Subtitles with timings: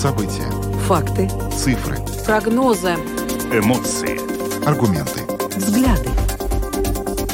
[0.00, 0.50] События.
[0.86, 1.28] Факты.
[1.54, 1.98] Цифры.
[2.24, 2.94] Прогнозы.
[3.52, 4.16] Эмоции.
[4.66, 5.20] Аргументы.
[5.54, 6.08] Взгляды.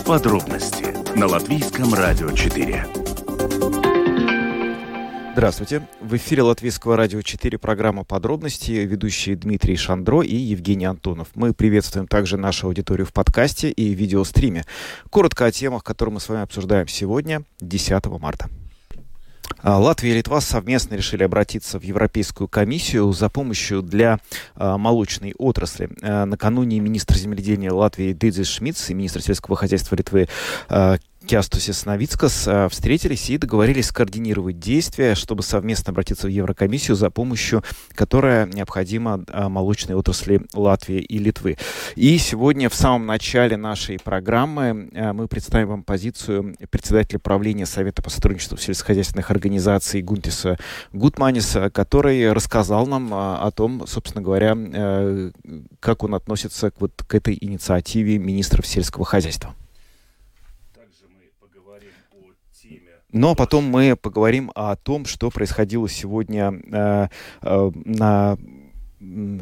[0.05, 2.87] Подробности на Латвийском радио 4.
[5.35, 5.87] Здравствуйте.
[6.01, 8.73] В эфире Латвийского радио 4 программа «Подробности».
[8.73, 11.29] Ведущие Дмитрий Шандро и Евгений Антонов.
[11.37, 14.65] Мы приветствуем также нашу аудиторию в подкасте и видеостриме.
[15.11, 18.49] Коротко о темах, которые мы с вами обсуждаем сегодня, 10 марта.
[19.63, 24.19] А, Латвия и Литва совместно решили обратиться в Европейскую комиссию за помощью для
[24.55, 25.89] а, молочной отрасли.
[26.03, 30.29] А, накануне министр земледения Латвии Дидзис Шмидц и министр сельского хозяйства Литвы
[31.27, 37.65] Кястусис Новицкас э, встретились и договорились скоординировать действия, чтобы совместно обратиться в Еврокомиссию за помощью,
[37.95, 41.59] которая необходима э, молочной отрасли Латвии и Литвы.
[41.97, 48.03] И сегодня в самом начале нашей программы э, мы представим вам позицию председателя правления Совета
[48.03, 50.59] по сотрудничеству сельскохозяйственных организаций Гунтиса
[50.93, 54.57] Гутманиса, который рассказал нам о том, собственно говоря,
[55.81, 59.55] как он относится к, вот, к этой инициативе министров сельского хозяйства.
[63.17, 67.09] Но потом мы поговорим о том, что происходило сегодня э,
[67.43, 68.37] э, на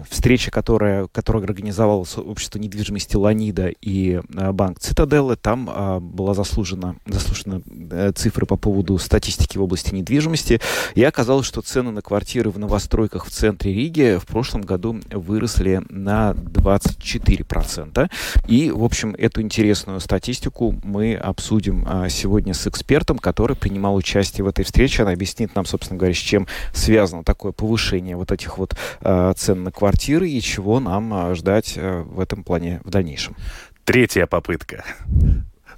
[0.09, 6.97] встреча, которая, которую организовало общество недвижимости Ланида и а, банк Цитаделлы, там а, была заслужена,
[7.07, 10.61] заслужена а, цифры по поводу статистики в области недвижимости,
[10.95, 15.83] и оказалось, что цены на квартиры в новостройках в центре Риги в прошлом году выросли
[15.89, 18.11] на 24%.
[18.49, 24.45] И, в общем, эту интересную статистику мы обсудим а, сегодня с экспертом, который принимал участие
[24.45, 25.03] в этой встрече.
[25.03, 29.63] Она объяснит нам, собственно говоря, с чем связано такое повышение вот этих вот а, цен
[29.63, 33.37] на квартиры и чего нам а, ждать э, в этом плане в дальнейшем.
[33.85, 34.85] Третья попытка.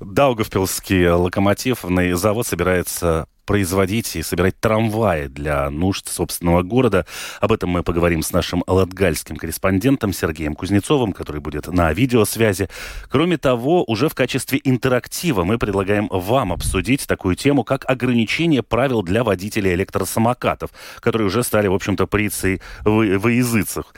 [0.00, 7.06] Даугавпилский локомотивный завод собирается производить и собирать трамваи для нужд собственного города.
[7.41, 12.69] Об этом мы поговорим с нашим латгальским корреспондентом Сергеем Кузнецовым, который будет на видеосвязи.
[13.09, 19.03] Кроме того, уже в качестве интерактива мы предлагаем вам обсудить такую тему, как ограничение правил
[19.03, 23.94] для водителей электросамокатов, которые уже стали, в общем-то, прицей в, в языцах.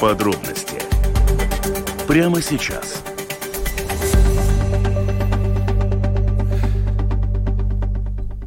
[0.00, 0.80] Подробности
[2.06, 3.02] прямо сейчас–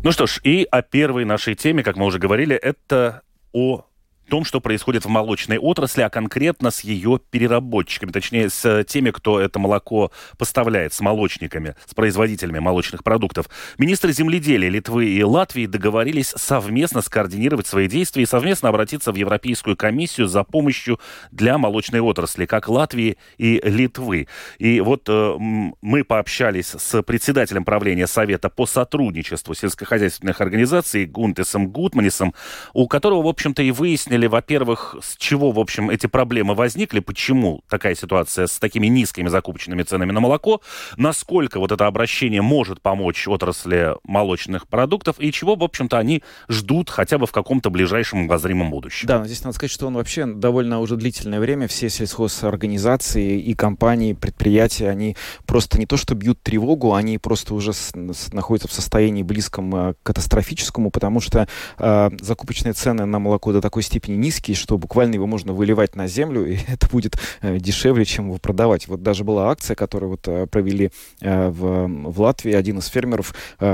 [0.04, 3.22] Ну что ж, и о первой нашей теме, как мы уже говорили, это
[3.54, 3.86] о
[4.30, 9.40] том, что происходит в молочной отрасли, а конкретно с ее переработчиками, точнее, с теми, кто
[9.40, 13.48] это молоко поставляет, с молочниками, с производителями молочных продуктов.
[13.78, 19.76] Министры земледелия Литвы и Латвии договорились совместно скоординировать свои действия и совместно обратиться в Европейскую
[19.76, 21.00] комиссию за помощью
[21.32, 24.28] для молочной отрасли, как Латвии и Литвы.
[24.58, 32.34] И вот э, мы пообщались с председателем правления Совета по сотрудничеству сельскохозяйственных организаций Гунтесом Гутманисом,
[32.74, 37.00] у которого, в общем-то, и выяснили, выяснили, во-первых, с чего, в общем, эти проблемы возникли,
[37.00, 40.62] почему такая ситуация с такими низкими закупочными ценами на молоко,
[40.98, 46.90] насколько вот это обращение может помочь отрасли молочных продуктов и чего, в общем-то, они ждут
[46.90, 49.08] хотя бы в каком-то ближайшем обозримом будущем.
[49.08, 54.14] Да, здесь надо сказать, что он вообще довольно уже длительное время все сельхозорганизации и компании,
[54.14, 58.74] предприятия, они просто не то что бьют тревогу, они просто уже с, с, находятся в
[58.74, 61.48] состоянии близком э, к катастрофическому, потому что
[61.80, 65.96] э, закупочные цены на молоко до такой степени степени низкий, что буквально его можно выливать
[65.96, 68.88] на землю, и это будет э, дешевле, чем его продавать.
[68.88, 70.92] Вот даже была акция, которую вот э, провели
[71.22, 72.54] э, в, в Латвии.
[72.54, 73.34] Один из фермеров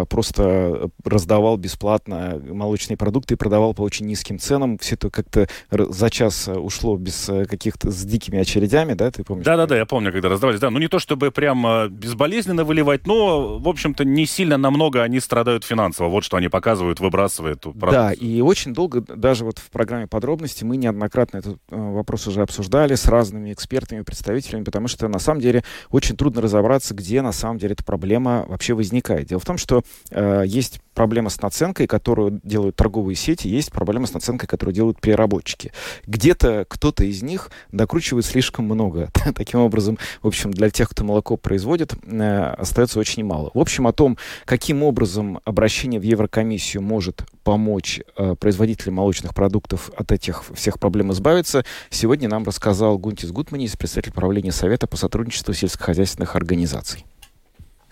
[0.10, 4.78] просто раздавал бесплатно молочные продукты и продавал по очень низким ценам.
[4.78, 9.46] Все это как-то за час ушло без каких-то с дикими очередями, да, ты помнишь?
[9.46, 10.60] Да-да-да, я помню, когда раздавались.
[10.60, 15.20] Да, ну не то чтобы прям безболезненно выливать, но, в общем-то, не сильно намного они
[15.20, 16.10] страдают финансово.
[16.10, 17.66] Вот что они показывают, выбрасывают.
[17.76, 20.66] Да, и очень долго, даже вот в программе подробности.
[20.66, 25.40] Мы неоднократно этот э, вопрос уже обсуждали с разными экспертами, представителями, потому что на самом
[25.40, 29.28] деле очень трудно разобраться, где на самом деле эта проблема вообще возникает.
[29.28, 29.82] Дело в том, что
[30.12, 35.00] э, есть проблема с наценкой, которую делают торговые сети, есть проблема с наценкой, которую делают
[35.00, 35.72] переработчики.
[36.06, 39.10] Где-то кто-то из них докручивает слишком много.
[39.36, 43.50] Таким образом, в общем, для тех, кто молоко производит, э, остается очень мало.
[43.54, 49.92] В общем, о том, каким образом обращение в Еврокомиссию может помочь э, производителям молочных продуктов
[49.96, 55.54] от этих всех проблем избавиться, сегодня нам рассказал Гунтис Гутманис, представитель правления Совета по сотрудничеству
[55.54, 57.06] сельскохозяйственных организаций.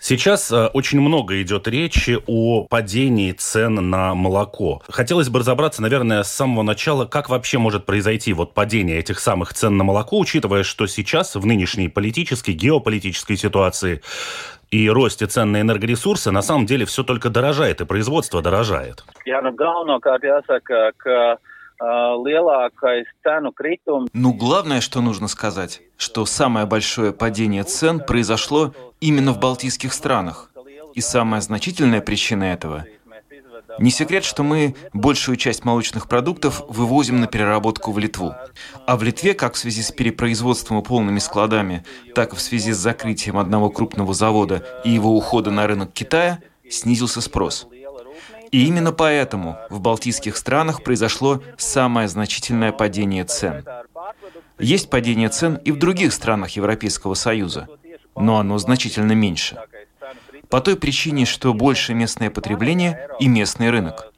[0.00, 4.82] Сейчас э, очень много идет речи о падении цен на молоко.
[4.88, 9.54] Хотелось бы разобраться, наверное, с самого начала, как вообще может произойти вот падение этих самых
[9.54, 14.00] цен на молоко, учитывая, что сейчас в нынешней политической, геополитической ситуации
[14.70, 19.04] и росте цен на энергоресурсы на самом деле все только дорожает, и производство дорожает.
[24.12, 30.50] Ну, главное, что нужно сказать, что самое большое падение цен произошло именно в балтийских странах.
[30.94, 32.84] И самая значительная причина этого–
[33.78, 38.34] не секрет, что мы большую часть молочных продуктов вывозим на переработку в Литву.
[38.86, 41.84] А в Литве, как в связи с перепроизводством и полными складами,
[42.14, 46.40] так и в связи с закрытием одного крупного завода и его ухода на рынок Китая,
[46.68, 47.68] снизился спрос.
[48.50, 53.64] И именно поэтому в балтийских странах произошло самое значительное падение цен.
[54.58, 57.68] Есть падение цен и в других странах Европейского Союза,
[58.16, 59.56] но оно значительно меньше.
[60.48, 64.12] По той причине, что больше местное потребление и местный рынок.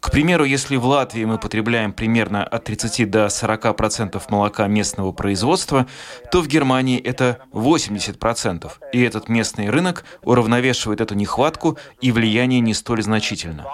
[0.00, 5.12] К примеру, если в Латвии мы потребляем примерно от 30 до 40 процентов молока местного
[5.12, 5.86] производства,
[6.30, 12.60] то в Германии это 80 процентов, и этот местный рынок уравновешивает эту нехватку и влияние
[12.60, 13.66] не столь значительно.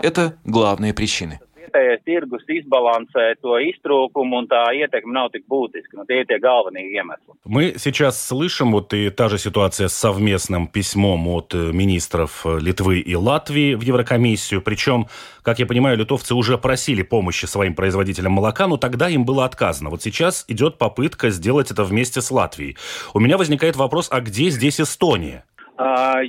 [0.00, 1.40] Это главные причины
[1.76, 5.96] vietējais tirgus izbalansē to iztrūkumu, un tā ietekme nav tik būtiska.
[5.96, 7.34] Nu, tie ir tie galvenie iemesli.
[7.44, 12.58] Мы сейчас слышим, вот и та же ситуация с совместным письмом от э, министров э,
[12.60, 14.62] Литвы и Латвии в Еврокомиссию.
[14.62, 15.06] Причем,
[15.42, 19.90] как я понимаю, литовцы уже просили помощи своим производителям молока, но тогда им было отказано.
[19.90, 22.76] Вот сейчас идет попытка сделать это вместе с Латвией.
[23.14, 25.44] У меня возникает вопрос, а где здесь Эстония?
[25.78, 26.22] А,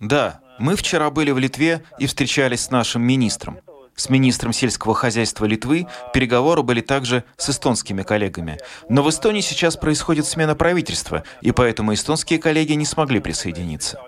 [0.00, 3.58] да, мы вчера были в Литве и встречались с нашим министром.
[3.98, 8.58] С министром сельского хозяйства Литвы переговоры были также с эстонскими коллегами.
[8.88, 14.00] Но в Эстонии сейчас происходит смена правительства, и поэтому эстонские коллеги не смогли присоединиться.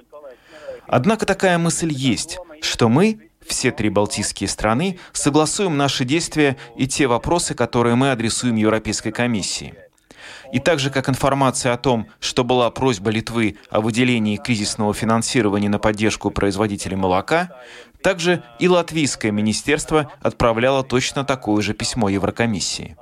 [0.86, 7.08] Однако такая мысль есть, что мы, все три балтийские страны, согласуем наши действия и те
[7.08, 9.74] вопросы, которые мы адресуем Европейской комиссии–
[10.52, 15.68] и так же, как информация о том, что была просьба Литвы о выделении кризисного финансирования
[15.68, 17.56] на поддержку производителей молока,
[18.02, 22.96] также и латвийское министерство отправляло точно такое же письмо Еврокомиссии.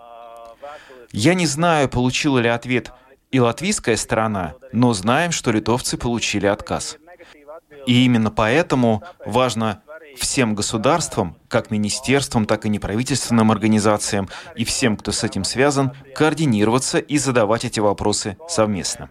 [1.12, 2.93] Я не знаю, получила ли ответ
[3.31, 6.99] и латвийская сторона, но знаем, что литовцы получили отказ.
[7.87, 9.83] И именно поэтому важно
[10.19, 16.99] всем государствам, как министерствам, так и неправительственным организациям и всем, кто с этим связан, координироваться
[16.99, 19.09] и задавать эти вопросы совместно.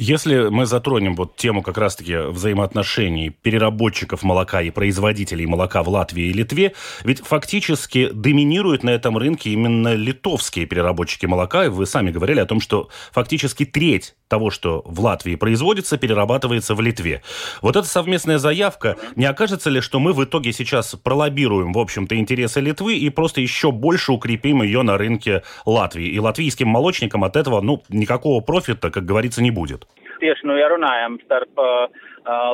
[0.00, 6.26] Если мы затронем вот тему как раз-таки взаимоотношений переработчиков молока и производителей молока в Латвии
[6.26, 11.64] и Литве, ведь фактически доминируют на этом рынке именно литовские переработчики молока.
[11.64, 16.76] И вы сами говорили о том, что фактически треть того, что в Латвии производится, перерабатывается
[16.76, 17.22] в Литве.
[17.60, 22.16] Вот эта совместная заявка, не окажется ли, что мы в итоге сейчас пролоббируем, в общем-то,
[22.16, 26.06] интересы Литвы и просто еще больше укрепим ее на рынке Латвии?
[26.06, 29.87] И латвийским молочникам от этого, ну, никакого профита, как говорится, не будет.
[30.18, 31.54] Tieši, nu, ja runājam starp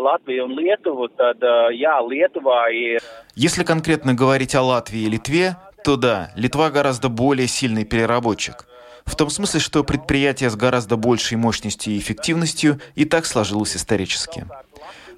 [0.05, 1.43] Латвию и Литву, tad,
[1.73, 3.03] jā, Lietuva ir...
[3.35, 8.67] Если конкретно говорить о Латвии и Литве, то да, Литва гораздо более сильный переработчик–
[9.05, 14.47] в том смысле, что предприятие с гораздо большей мощностью и эффективностью и так сложилось исторически.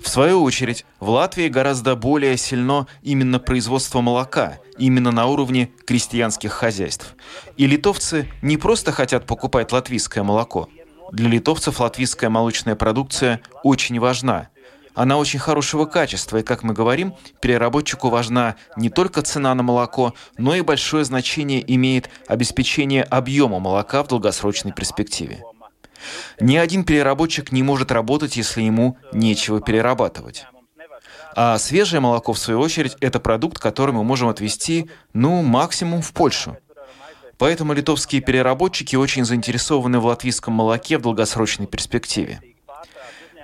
[0.00, 6.52] В свою очередь, в Латвии гораздо более сильно именно производство молока, именно на уровне крестьянских
[6.52, 7.14] хозяйств.
[7.56, 10.68] И литовцы не просто хотят покупать латвийское молоко.
[11.12, 14.48] Для литовцев латвийская молочная продукция очень важна–
[14.96, 20.14] она очень хорошего качества, и, как мы говорим, переработчику важна не только цена на молоко,
[20.38, 25.44] но и большое значение имеет обеспечение объема молока в долгосрочной перспективе.
[26.40, 30.46] Ни один переработчик не может работать, если ему нечего перерабатывать.
[31.34, 36.14] А свежее молоко, в свою очередь, это продукт, который мы можем отвезти, ну, максимум в
[36.14, 36.56] Польшу.
[37.38, 42.40] Поэтому литовские переработчики очень заинтересованы в латвийском молоке в долгосрочной перспективе.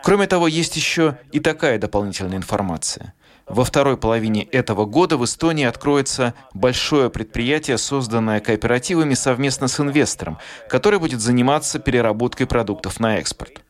[0.02, 3.14] Кроме того, есть еще и такая дополнительная информация.
[3.46, 10.38] Во второй половине этого года в Эстонии откроется большое предприятие, созданное кооперативами совместно с инвестором,
[10.68, 13.60] который будет заниматься переработкой продуктов на экспорт.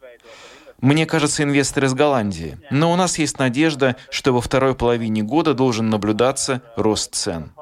[0.81, 2.59] Мне кажется, инвестор из Голландии.
[2.71, 7.53] Но у нас есть надежда, что во второй половине года должен наблюдаться рост цен.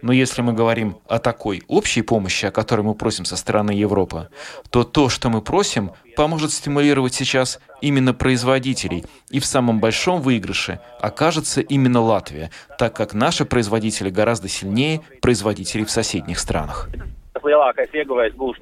[0.00, 4.28] Но если мы говорим о такой общей помощи, о которой мы просим со стороны Европы,
[4.70, 9.04] то то, что мы просим, поможет стимулировать сейчас именно производителей.
[9.30, 15.84] И в самом большом выигрыше окажется именно Латвия, так как наши производители гораздо сильнее производителей
[15.84, 16.88] в соседних странах.
[17.48, 18.58] lielākais ieguvējs būs.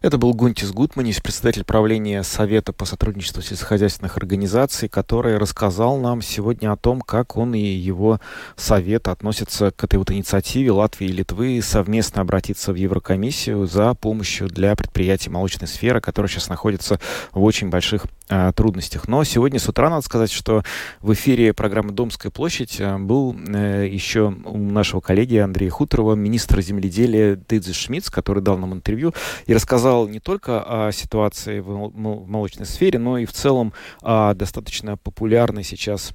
[0.00, 6.72] Это был Гунтис Гутманис, председатель правления Совета по сотрудничеству сельскохозяйственных организаций, который рассказал нам сегодня
[6.72, 8.20] о том, как он и его
[8.56, 14.48] совет относятся к этой вот инициативе Латвии и Литвы совместно обратиться в Еврокомиссию за помощью
[14.48, 16.98] для предприятий молочной сферы, которые сейчас находятся
[17.32, 19.06] в очень больших э, трудностях.
[19.06, 20.64] Но сегодня с утра надо сказать, что
[21.00, 26.60] в эфире программы «Домская площадь» э, был э, еще у нашего коллеги Андрея Хуторова министр
[26.60, 29.14] земледелия Дыдзи Шмидц, который дал нам интервью
[29.52, 34.96] и рассказал не только о ситуации в молочной сфере, но и в целом о достаточно
[34.96, 36.14] популярной сейчас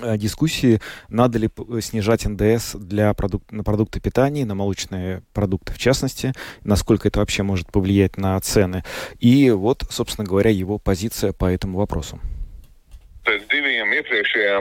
[0.00, 1.50] э, дискуссии, надо ли
[1.80, 7.42] снижать НДС для продук- на продукты питания, на молочные продукты в частности, насколько это вообще
[7.42, 8.84] может повлиять на цены.
[9.18, 12.20] И вот, собственно говоря, его позиция по этому вопросу.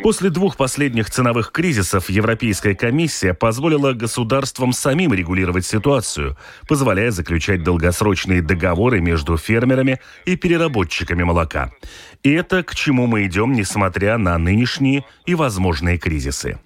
[0.01, 8.41] После двух последних ценовых кризисов Европейская комиссия позволила государствам самим регулировать ситуацию, позволяя заключать долгосрочные
[8.41, 11.72] договоры между фермерами и переработчиками молока.
[12.24, 16.60] И это к чему мы идем, несмотря на нынешние и возможные кризисы.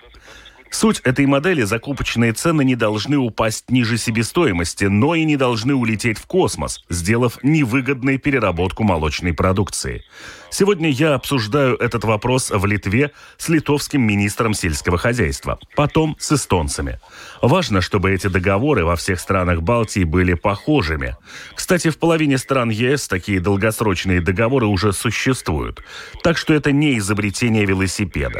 [0.71, 6.19] Суть этой модели– закупочные цены не должны упасть ниже себестоимости, но и не должны улететь
[6.19, 10.03] в космос, сделав невыгодной переработку молочной продукции.
[10.51, 16.99] Сегодня я обсуждаю этот вопрос в Литве с литовским министром сельского хозяйства, потом с эстонцами.
[17.41, 21.15] Важно, чтобы эти договоры во всех странах Балтии были похожими.
[21.55, 25.83] Кстати, в половине стран ЕС такие долгосрочные договоры уже существуют.
[26.23, 28.39] Так что это не изобретение велосипеда.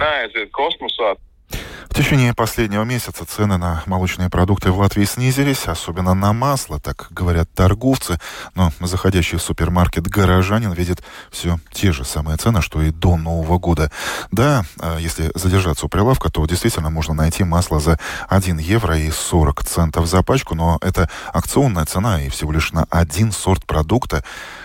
[1.89, 7.07] В течение последнего месяца цены на молочные продукты в Латвии снизились, особенно на масло, так
[7.09, 8.19] говорят торговцы.
[8.55, 13.57] Но заходящий в супермаркет горожанин видит все те же самые цены, что и до Нового
[13.57, 13.91] года.
[14.31, 19.11] Да, а если задержаться у прилавка, то действительно можно найти масло за 1 евро и
[19.11, 24.23] 40 центов за пачку, но это акционная цена и всего лишь на один сорт продукта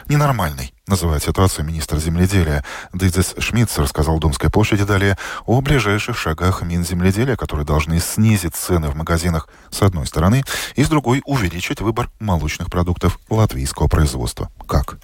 [0.09, 2.65] ненормальный называет ситуацию министр земледелия.
[2.93, 8.97] Дидзес Шмидц рассказал Домской площади далее о ближайших шагах Минземледелия, которые должны снизить цены в
[8.97, 10.43] магазинах с одной стороны
[10.77, 14.51] и с другой увеличить выбор молочных продуктов латвийского производства.
[14.67, 14.99] Как?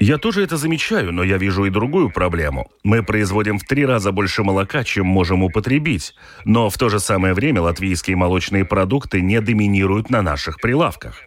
[0.00, 2.70] Я тоже это замечаю, но я вижу и другую проблему.
[2.84, 6.14] Мы производим в три раза больше молока, чем можем употребить.
[6.44, 11.22] Но в то же самое время латвийские молочные продукты не доминируют на наших прилавках.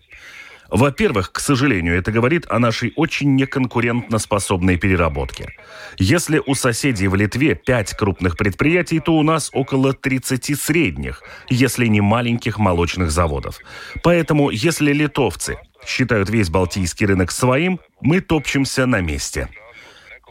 [0.70, 5.54] Во-первых, к сожалению, это говорит о нашей очень неконкурентноспособной переработке.
[5.98, 11.88] Если у соседей в Литве 5 крупных предприятий, то у нас около 30 средних, если
[11.88, 13.60] не маленьких молочных заводов.
[14.04, 19.50] Поэтому, если литовцы считают весь балтийский рынок своим, мы топчемся на месте.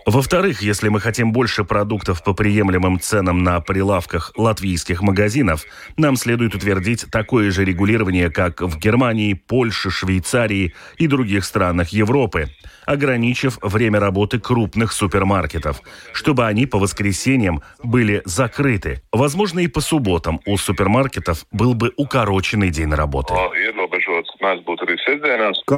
[0.06, 5.64] Во-вторых, если мы хотим больше продуктов по приемлемым ценам на прилавках латвийских магазинов,
[5.96, 12.50] нам следует утвердить такое же регулирование, как в Германии, Польше, Швейцарии и других странах Европы,
[12.87, 15.81] ограничив время работы крупных супермаркетов,
[16.12, 19.03] чтобы они по воскресеньям были закрыты.
[19.12, 23.35] Возможно, и по субботам у супермаркетов был бы укороченный день работы.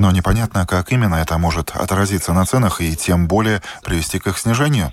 [0.00, 4.38] Но непонятно, как именно это может отразиться на ценах и тем более привести к их
[4.38, 4.92] снижению.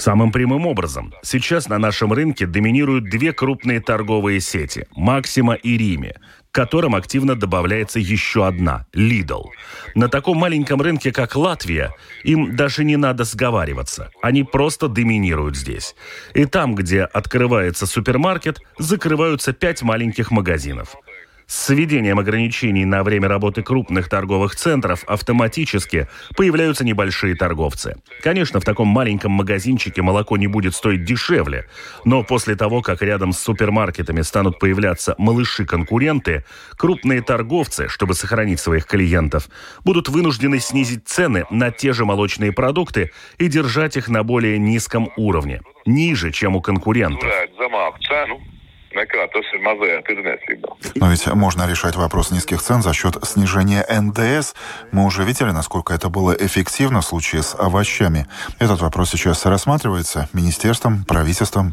[0.00, 1.12] Самым прямым образом.
[1.22, 6.14] Сейчас на нашем рынке доминируют две крупные торговые сети– «Максима» и «Риме»,
[6.50, 9.44] к которым активно добавляется еще одна– «Лидл».
[9.94, 11.94] На таком маленьком рынке, как Латвия,
[12.24, 14.10] им даже не надо сговариваться.
[14.22, 15.94] Они просто доминируют здесь.
[16.32, 20.96] И там, где открывается супермаркет, закрываются пять маленьких магазинов.
[21.46, 27.96] С введением ограничений на время работы крупных торговых центров автоматически появляются небольшие торговцы.
[28.22, 31.68] Конечно, в таком маленьком магазинчике молоко не будет стоить дешевле,
[32.04, 36.44] но после того, как рядом с супермаркетами станут появляться малыши-конкуренты,
[36.76, 39.48] крупные торговцы, чтобы сохранить своих клиентов,
[39.84, 45.10] будут вынуждены снизить цены на те же молочные продукты и держать их на более низком
[45.16, 47.30] уровне, ниже, чем у конкурентов.
[50.94, 54.54] Но ведь можно решать вопрос низких цен за счет снижения НДС.
[54.92, 58.26] Мы уже видели, насколько это было эффективно в случае с овощами.
[58.58, 61.72] Этот вопрос сейчас рассматривается министерством, правительством.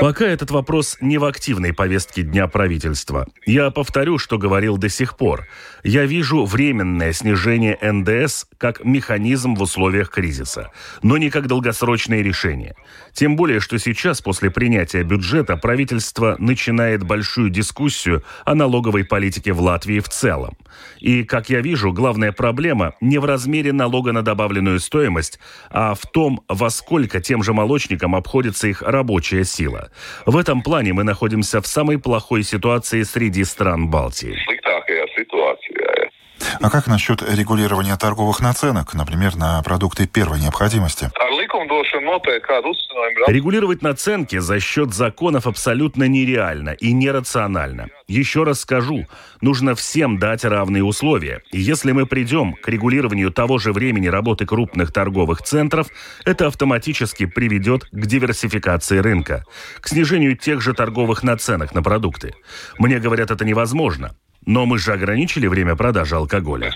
[0.00, 3.26] Пока этот вопрос не в активной повестке дня правительства.
[3.46, 5.46] Я повторю, что говорил до сих пор.
[5.82, 10.70] Я вижу временное снижение НДС как механизм в условиях кризиса,
[11.02, 12.76] но не как долгосрочное решение.
[13.12, 19.60] Тем более, что сейчас, после принятия бюджета, правительство начинает большую дискуссию о налоговой политике в
[19.60, 20.56] Латвии в целом.
[20.98, 25.38] И, как я вижу, главная проблема не в размере налога на добавленную стоимость,
[25.70, 29.90] а в том, во сколько тем же молочникам обходится их рабочая сила.
[30.26, 34.36] В этом плане мы находимся в самой плохой ситуации среди стран Балтии.
[36.60, 41.10] А как насчет регулирования торговых наценок, например, на продукты первой необходимости?
[43.28, 47.88] Регулировать наценки за счет законов абсолютно нереально и нерационально.
[48.08, 49.06] Еще раз скажу,
[49.40, 51.42] нужно всем дать равные условия.
[51.52, 55.88] И если мы придем к регулированию того же времени работы крупных торговых центров,
[56.24, 59.44] это автоматически приведет к диверсификации рынка,
[59.80, 62.34] к снижению тех же торговых наценок на продукты.
[62.78, 64.14] Мне говорят, это невозможно.
[64.44, 66.72] Но мы же ограничили время продажи алкоголя.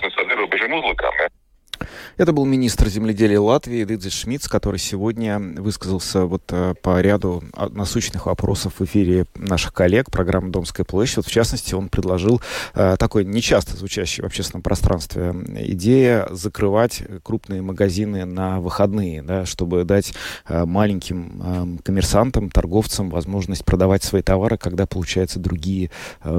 [2.17, 8.25] Это был министр земледелия Латвии Дидзис Шмидц, который сегодня высказался вот э, по ряду насущных
[8.25, 11.17] вопросов в эфире наших коллег программы «Домская площадь».
[11.17, 12.41] Вот в частности, он предложил
[12.73, 15.31] э, такой нечасто звучащий в общественном пространстве
[15.67, 20.15] идея закрывать крупные магазины на выходные, да, чтобы дать
[20.47, 25.91] э, маленьким коммерсантам, торговцам возможность продавать свои товары, когда, получается, другие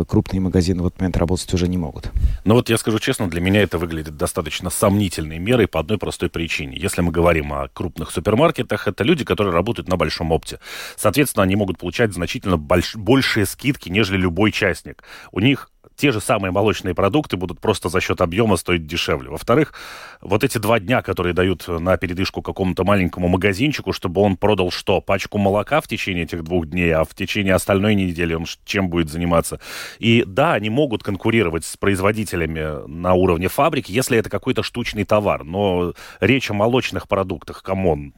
[0.08, 2.10] крупные магазины в этот момент работать уже не могут.
[2.44, 6.28] Ну вот я скажу честно, для меня это выглядит достаточно сомнительной мерой, по одной простой
[6.28, 6.76] причине.
[6.76, 10.58] Если мы говорим о крупных супермаркетах, это люди, которые работают на большом опте.
[10.96, 12.96] Соответственно, они могут получать значительно больш...
[12.96, 15.04] большие скидки, нежели любой частник.
[15.32, 19.30] У них те же самые молочные продукты будут просто за счет объема стоить дешевле.
[19.30, 19.74] Во-вторых,
[20.20, 25.00] вот эти два дня, которые дают на передышку какому-то маленькому магазинчику, чтобы он продал что?
[25.00, 29.10] Пачку молока в течение этих двух дней, а в течение остальной недели он чем будет
[29.10, 29.60] заниматься?
[29.98, 35.42] И да, они могут конкурировать с производителями на уровне фабрик, если это какой-то штучный товар.
[35.42, 38.14] Но речь о молочных продуктах, come on,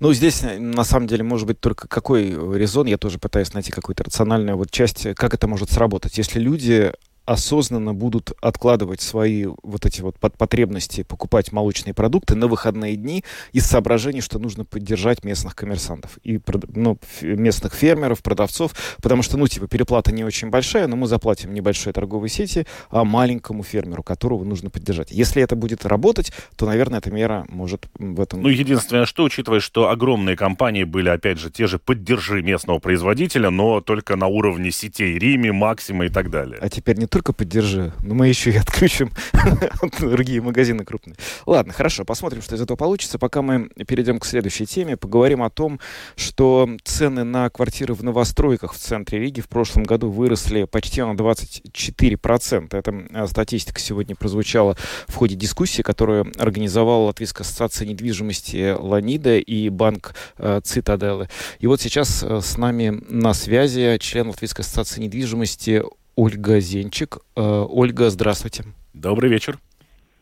[0.00, 3.72] ну, здесь, э, на самом деле, может быть только какой резон, я тоже пытаюсь найти
[3.72, 6.18] какую-то рациональную вот часть, как это может сработать.
[6.18, 6.92] Если люди
[7.28, 13.66] осознанно будут откладывать свои вот эти вот потребности покупать молочные продукты на выходные дни из
[13.66, 16.40] соображений, что нужно поддержать местных коммерсантов и
[16.74, 21.52] ну, местных фермеров, продавцов, потому что, ну, типа, переплата не очень большая, но мы заплатим
[21.52, 25.10] небольшой торговой сети, а маленькому фермеру, которого нужно поддержать.
[25.10, 28.40] Если это будет работать, то, наверное, эта мера может в этом...
[28.40, 33.50] Ну, единственное, что, учитывая, что огромные компании были, опять же, те же «поддержи местного производителя»,
[33.50, 36.58] но только на уровне сетей Рими, Максима и так далее.
[36.62, 39.10] А теперь не только поддержи, но мы еще и отключим
[40.00, 41.16] другие магазины крупные.
[41.46, 43.18] Ладно, хорошо, посмотрим, что из этого получится.
[43.18, 45.80] Пока мы перейдем к следующей теме, поговорим о том,
[46.16, 51.12] что цены на квартиры в новостройках в центре Риги в прошлом году выросли почти на
[51.12, 52.76] 24%.
[52.76, 54.76] Эта э, статистика сегодня прозвучала
[55.06, 61.28] в ходе дискуссии, которую организовала Латвийская ассоциация недвижимости Ланида и банк э, Цитаделы.
[61.58, 65.82] И вот сейчас э, с нами на связи член Латвийской ассоциации недвижимости
[66.18, 67.18] Ольга Зенчик.
[67.36, 68.64] Э, Ольга, здравствуйте.
[68.92, 69.56] Добрый вечер.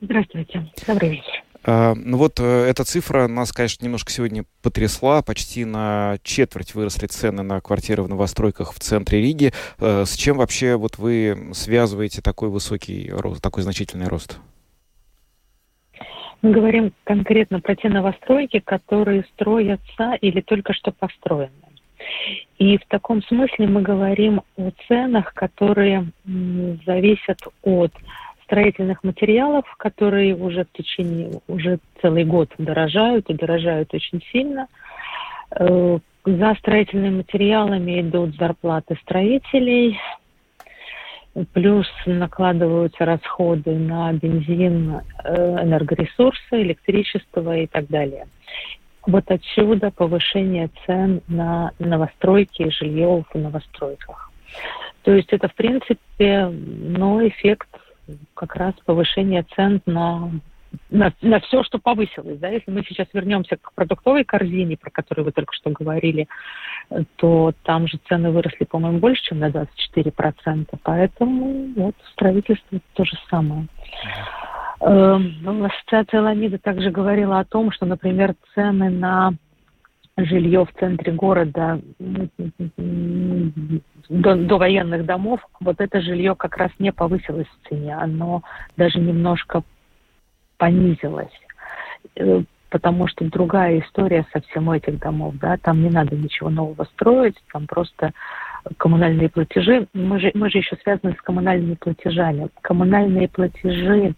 [0.02, 0.70] Здравствуйте.
[0.86, 1.42] Добрый вечер.
[1.64, 5.22] Uh, ну вот uh, эта цифра нас, конечно, немножко сегодня потрясла.
[5.22, 9.52] Почти на четверть выросли цены на квартиры в новостройках в центре Риги.
[9.80, 14.38] С чем вообще вот вы связываете такой высокий рост, такой значительный рост?
[16.42, 21.65] Мы говорим конкретно про те новостройки, которые строятся или только что построены.
[22.58, 26.06] И в таком смысле мы говорим о ценах, которые
[26.86, 27.92] зависят от
[28.44, 34.68] строительных материалов, которые уже в течение, уже целый год дорожают и дорожают очень сильно.
[35.50, 39.98] Э, за строительными материалами идут зарплаты строителей,
[41.52, 48.26] плюс накладываются расходы на бензин, э, энергоресурсы, электричество и так далее.
[49.06, 54.30] Вот отсюда повышение цен на новостройки и жилье в новостройках.
[55.02, 57.68] То есть это, в принципе, ну, эффект
[58.34, 60.30] как раз повышения цен на,
[60.90, 62.38] на, на все, что повысилось.
[62.38, 62.48] Да?
[62.48, 66.26] Если мы сейчас вернемся к продуктовой корзине, про которую вы только что говорили,
[67.16, 70.66] то там же цены выросли, по-моему, больше, чем на 24%.
[70.82, 73.66] Поэтому вот строительство то же самое.
[74.80, 79.32] Эм, ну, ассоциация Ламида также говорила о том, что, например, цены на
[80.18, 81.80] жилье в центре города
[84.08, 88.42] до, до военных домов, вот это жилье как раз не повысилось в цене, оно
[88.76, 89.62] даже немножко
[90.56, 91.32] понизилось
[92.16, 96.84] э, потому что другая история совсем у этих домов, да, там не надо ничего нового
[96.84, 98.12] строить, там просто
[98.78, 99.86] коммунальные платежи.
[99.92, 102.48] Мы же, мы же еще связаны с коммунальными платежами.
[102.62, 104.14] Коммунальные платежи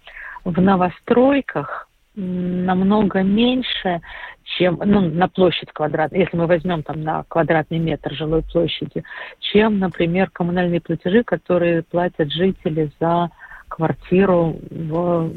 [0.49, 4.01] в новостройках намного меньше,
[4.45, 9.05] чем ну, на площадь квадратной, если мы возьмем там на квадратный метр жилой площади,
[9.39, 13.31] чем, например, коммунальные платежи, которые платят жители за
[13.69, 15.31] квартиру в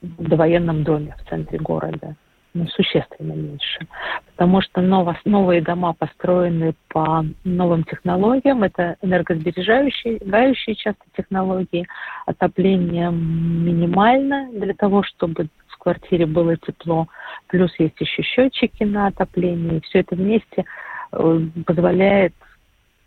[0.00, 2.14] довоенном доме в центре города
[2.54, 3.86] ну, существенно меньше.
[4.32, 8.62] Потому что ново, новые дома построены по новым технологиям.
[8.62, 11.86] Это энергосбережающие, гающие часто технологии.
[12.26, 17.08] Отопление минимально для того, чтобы в квартире было тепло.
[17.48, 19.78] Плюс есть еще счетчики на отопление.
[19.78, 20.64] И все это вместе
[21.12, 22.34] э, позволяет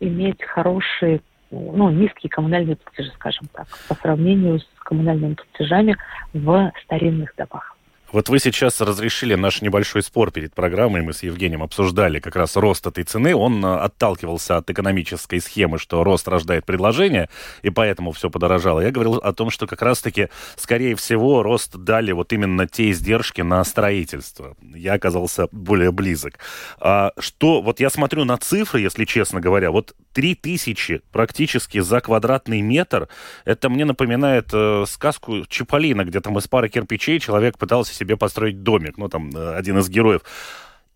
[0.00, 5.96] иметь хорошие ну, низкие коммунальные платежи, скажем так, по сравнению с коммунальными платежами
[6.32, 7.76] в старинных домах.
[8.12, 11.00] Вот вы сейчас разрешили наш небольшой спор перед программой.
[11.00, 13.34] Мы с Евгением обсуждали как раз рост этой цены.
[13.34, 17.30] Он э, отталкивался от экономической схемы, что рост рождает предложение,
[17.62, 18.80] и поэтому все подорожало.
[18.80, 23.40] Я говорил о том, что как раз-таки, скорее всего, рост дали вот именно те издержки
[23.40, 24.58] на строительство.
[24.60, 26.38] Я оказался более близок.
[26.80, 32.60] А что, вот я смотрю на цифры, если честно говоря, вот 3000 практически за квадратный
[32.60, 33.08] метр,
[33.46, 38.62] это мне напоминает э, сказку Чаполина, где там из пары кирпичей человек пытался себе построить
[38.62, 40.22] домик, ну, там, э, один из героев.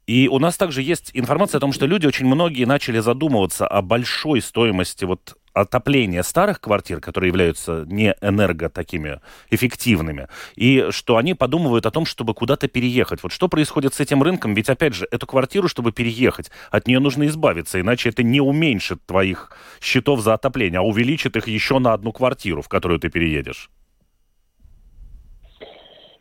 [0.07, 3.83] И у нас также есть информация о том, что люди очень многие начали задумываться о
[3.83, 11.35] большой стоимости вот отопления старых квартир, которые являются не энерго такими эффективными, и что они
[11.35, 13.23] подумывают о том, чтобы куда-то переехать.
[13.23, 14.55] Вот что происходит с этим рынком?
[14.55, 19.05] Ведь, опять же, эту квартиру, чтобы переехать, от нее нужно избавиться, иначе это не уменьшит
[19.07, 23.71] твоих счетов за отопление, а увеличит их еще на одну квартиру, в которую ты переедешь.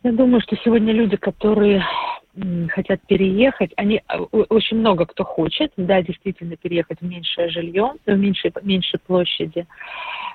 [0.06, 1.82] Я думаю, что сегодня люди, которые
[2.68, 8.16] хотят переехать, они а, очень много кто хочет, да, действительно переехать в меньшее жилье, в
[8.16, 9.66] меньшей, меньшей площади.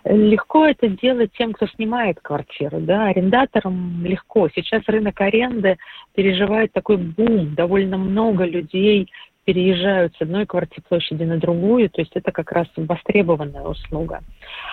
[0.04, 4.50] Легко это делать тем, кто снимает квартиру, да, арендаторам легко.
[4.54, 5.78] Сейчас рынок аренды
[6.16, 9.10] переживает такой бум, довольно много людей
[9.46, 14.22] переезжают с одной квартиры площади на другую, то есть это как раз востребованная услуга.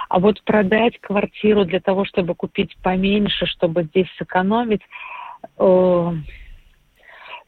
[0.08, 4.82] А вот продать квартиру для того, чтобы купить поменьше, чтобы здесь сэкономить,
[5.58, 6.12] э,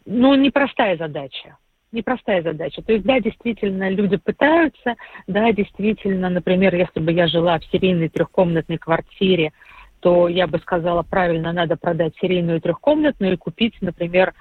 [0.07, 1.57] ну, непростая задача.
[1.93, 2.83] Непростая задача.
[2.83, 4.95] То есть, да, действительно, люди пытаются,
[5.27, 9.53] да, действительно, например, если бы я жила в серийной трехкомнатной квартире,
[10.01, 14.35] то я бы сказала, правильно, надо продать серийную трехкомнатную и купить, например,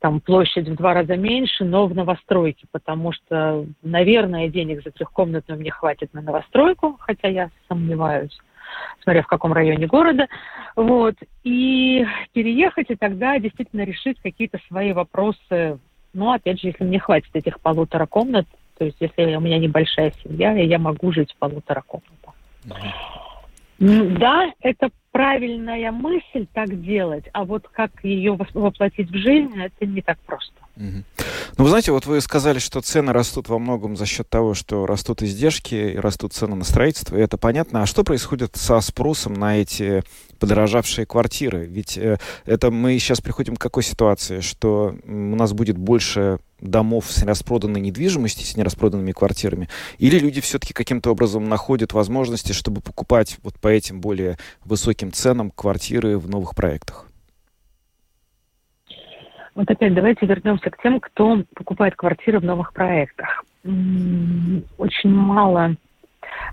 [0.00, 5.60] там площадь в два раза меньше, но в новостройке, потому что, наверное, денег за трехкомнатную
[5.60, 8.36] мне хватит на новостройку, хотя я сомневаюсь,
[9.02, 10.26] смотря в каком районе города,
[10.74, 15.78] вот, и переехать, и тогда действительно решить какие-то свои вопросы,
[16.12, 18.46] ну, опять же, если мне хватит этих полутора комнат,
[18.78, 22.34] то есть если у меня небольшая семья, я могу жить в полутора комнатах.
[23.80, 30.02] Да, это правильная мысль так делать, а вот как ее воплотить в жизнь, это не
[30.02, 30.54] так просто.
[30.80, 34.86] Ну, вы знаете, вот вы сказали, что цены растут во многом за счет того, что
[34.86, 37.82] растут издержки и растут цены на строительство, и это понятно.
[37.82, 40.02] А что происходит со спросом на эти
[40.38, 41.66] подорожавшие квартиры?
[41.66, 47.06] Ведь э, это мы сейчас приходим к какой ситуации, что у нас будет больше домов
[47.10, 53.38] с нераспроданной недвижимостью, с нераспроданными квартирами, или люди все-таки каким-то образом находят возможности, чтобы покупать
[53.42, 57.09] вот по этим более высоким ценам квартиры в новых проектах?
[59.54, 63.44] Вот опять давайте вернемся к тем, кто покупает квартиры в новых проектах.
[63.64, 65.76] Очень мало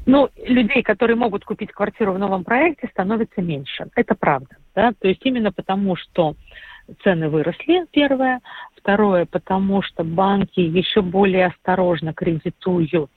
[0.06, 3.88] ну, людей, которые могут купить квартиру в новом проекте, становится меньше.
[3.96, 4.56] Это правда.
[4.76, 4.92] Да?
[5.00, 6.36] То есть именно потому, что
[7.04, 8.40] цены выросли, первое.
[8.76, 13.12] Второе, потому что банки еще более осторожно кредитуют.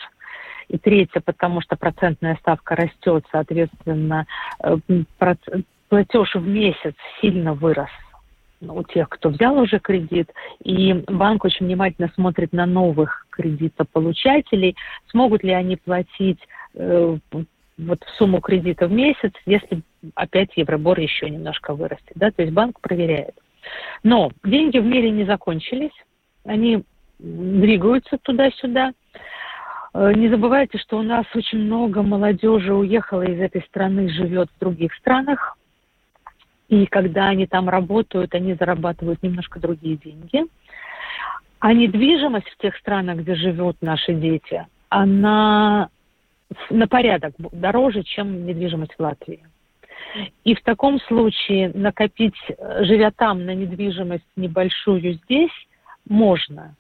[0.68, 4.26] И третье, потому что процентная ставка растет, соответственно,
[4.62, 4.76] э,
[5.88, 7.90] платеж в месяц сильно вырос
[8.60, 10.30] у тех, кто взял уже кредит,
[10.62, 14.76] и банк очень внимательно смотрит на новых кредитополучателей,
[15.10, 16.40] смогут ли они платить
[16.74, 17.16] э,
[17.78, 19.82] вот сумму кредита в месяц, если
[20.14, 22.12] опять Евробор еще немножко вырастет.
[22.14, 22.30] Да?
[22.30, 23.34] То есть банк проверяет.
[24.02, 25.92] Но деньги в мире не закончились,
[26.44, 26.84] они
[27.18, 28.92] двигаются туда-сюда.
[29.94, 34.60] Э, не забывайте, что у нас очень много молодежи уехала из этой страны, живет в
[34.60, 35.56] других странах.
[36.70, 40.44] И когда они там работают, они зарабатывают немножко другие деньги.
[41.58, 45.90] А недвижимость в тех странах, где живут наши дети, она
[46.70, 49.40] на порядок дороже, чем недвижимость в Латвии.
[50.44, 55.50] И в таком случае накопить, э, живя там, на недвижимость небольшую здесь,
[56.08, 56.76] можно.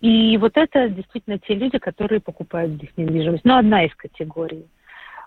[0.00, 3.44] И вот это действительно те люди, которые покупают здесь недвижимость.
[3.44, 4.66] Но одна из категорий.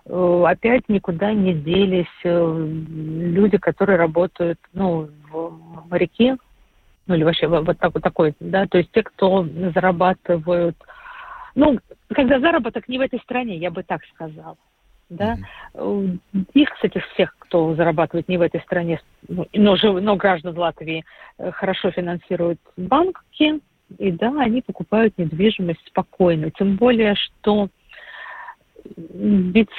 [0.08, 6.36] Э, опять никуда не делись э, люди, которые работают ну, в моряки,
[7.06, 10.76] ну или вообще вот, так, вот такой, да, то есть те, кто зарабатывают,
[11.54, 11.78] ну,
[12.12, 14.56] когда заработок не в этой стране, я бы так сказала
[15.08, 15.36] да.
[15.74, 16.18] Mm-hmm.
[16.54, 21.04] Их, кстати, всех, кто зарабатывает не в этой стране, ну, но, но граждан Латвии
[21.38, 23.60] хорошо финансируют банки,
[23.98, 26.50] и да, они покупают недвижимость спокойно.
[26.50, 27.68] Тем более, что
[28.96, 29.70] ведь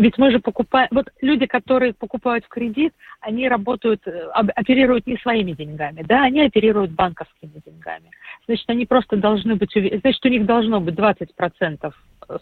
[0.00, 0.88] ведь мы же покупаем...
[0.92, 6.40] Вот люди, которые покупают в кредит, они работают, э, оперируют не своими деньгами, да, они
[6.40, 8.10] оперируют банковскими деньгами.
[8.46, 9.72] Значит, они просто должны быть...
[9.72, 11.92] Значит, у них должно быть 20%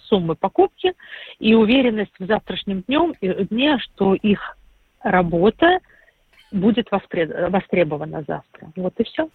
[0.02, 0.92] суммы покупки
[1.38, 4.56] и уверенность в завтрашнем днем, дне, что их
[5.02, 5.80] работа
[6.52, 8.70] будет востребована завтра.
[8.76, 9.28] Вот и все.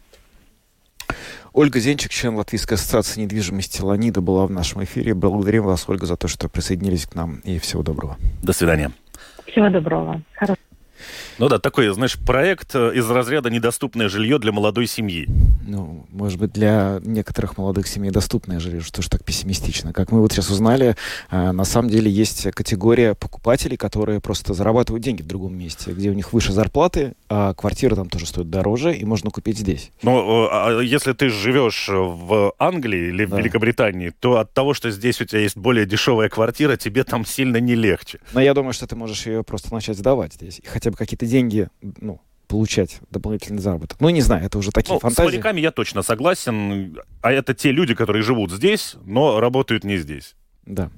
[1.54, 5.14] Ольга Зенчик, член Латвийской ассоциации недвижимости Ланида, была в нашем эфире.
[5.14, 7.42] Благодарим вас, Ольга, за то, что присоединились к нам.
[7.44, 8.18] И всего доброго.
[8.42, 8.92] До свидания.
[9.46, 10.24] Всего доброго.
[10.34, 10.56] Хорошо.
[11.38, 15.28] Ну да, такой, знаешь, проект э, из разряда «Недоступное жилье для молодой семьи».
[15.66, 19.94] Ну, может быть, для некоторых молодых семей доступное жилье, что ж так пессимистично.
[19.94, 20.96] Как мы вот сейчас узнали,
[21.32, 26.10] э, на самом деле есть категория покупателей, которые просто зарабатывают деньги в другом месте, где
[26.10, 29.90] у них выше зарплаты, а квартира там тоже стоит дороже, и можно купить здесь.
[30.04, 33.36] Но а если ты живешь в Англии или да.
[33.36, 37.26] в Великобритании, то от того, что здесь у тебя есть более дешевая квартира, тебе там
[37.26, 38.20] сильно не легче.
[38.34, 40.60] Но я думаю, что ты можешь ее просто начать сдавать здесь.
[40.60, 44.00] И хотя бы какие-то деньги, ну, получать дополнительный заработок.
[44.00, 45.30] Ну, не знаю, это уже такие ну, фантазии.
[45.30, 47.00] С моряками я точно согласен.
[47.22, 50.36] А это те люди, которые живут здесь, но работают не здесь.
[50.68, 50.92] Да.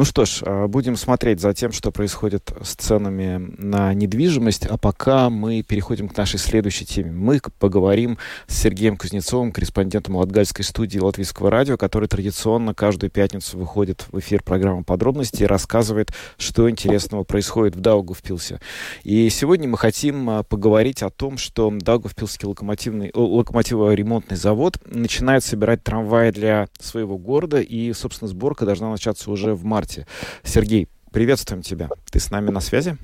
[0.00, 4.64] Ну что ж, а, будем смотреть за тем, что происходит с ценами на недвижимость.
[4.64, 7.12] А пока мы переходим к нашей следующей теме.
[7.12, 14.06] Мы поговорим с Сергеем Кузнецовым, корреспондентом Латгальской студии Латвийского радио, который традиционно каждую пятницу выходит
[14.10, 18.58] в эфир программы «Подробности» и рассказывает, что интересного происходит в Даугавпилсе.
[19.04, 25.84] И сегодня мы хотим а, поговорить о том, что Даугавпилский локомотивный, локомотиво-ремонтный завод начинает собирать
[25.84, 29.89] трамваи для своего города, и, собственно, сборка должна начаться уже в марте.
[30.42, 31.88] Сергей, приветствуем тебя.
[32.10, 32.96] Ты с нами на связи?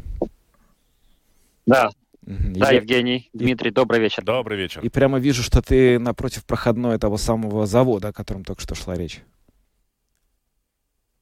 [1.66, 1.90] Да.
[2.26, 2.54] Угу.
[2.56, 4.24] Да, Евгений, Дмитрий, добрый вечер.
[4.24, 4.80] Добрый вечер.
[4.82, 8.96] И прямо вижу, что ты напротив проходной того самого завода, о котором только что шла
[8.96, 9.22] речь.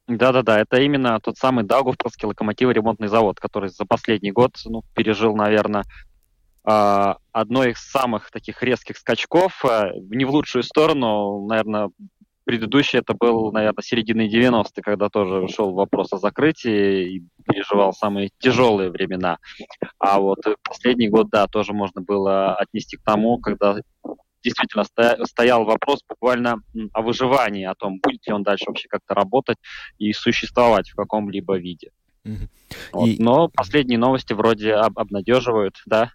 [0.06, 5.84] Да-да-да, это именно тот самый Даугавпилский локомотиво-ремонтный завод, который за последний год ну, пережил, наверное,
[6.62, 11.90] а, одно из самых таких резких скачков, а, не в лучшую сторону, наверное,
[12.44, 18.30] Предыдущий это был, наверное, середины 90-х, когда тоже шел вопрос о закрытии и переживал самые
[18.38, 19.38] тяжелые времена.
[19.98, 23.76] А вот последний год, да, тоже можно было отнести к тому, когда
[24.42, 24.84] действительно
[25.24, 26.56] стоял вопрос буквально
[26.92, 29.56] о выживании, о том, будет ли он дальше вообще как-то работать
[29.98, 31.90] и существовать в каком-либо виде.
[32.26, 32.48] Mm-hmm.
[32.92, 33.06] Вот.
[33.08, 33.22] И...
[33.22, 36.12] Но последние новости вроде об- обнадеживают, да,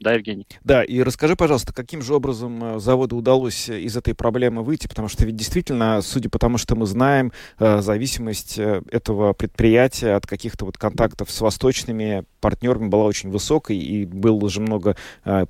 [0.00, 0.46] да, Евгений?
[0.64, 4.88] Да, и расскажи, пожалуйста, каким же образом э, заводу удалось э, из этой проблемы выйти,
[4.88, 10.26] потому что ведь действительно, судя по тому, что мы знаем, э, зависимость этого предприятия от
[10.26, 14.96] каких-то вот контактов с восточными партнерами была очень высокой, и было же много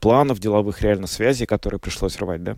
[0.00, 2.56] планов, деловых реально связей, которые пришлось рвать, да?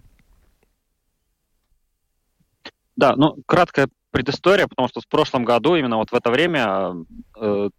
[2.97, 6.94] Да, ну, краткое предыстория, потому что в прошлом году, именно вот в это время,
[7.40, 7.70] э,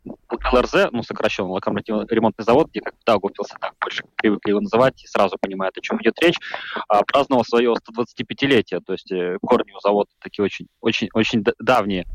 [0.52, 5.08] ЛРЗ, ну, сокращенно, локомотивный ремонтный завод, где как Даугавпилс, так больше привыкли его называть, и
[5.08, 6.38] сразу понимают, о чем идет речь,
[6.76, 12.06] э, праздновал свое 125-летие, то есть э, корни у завода такие очень, очень, очень давние.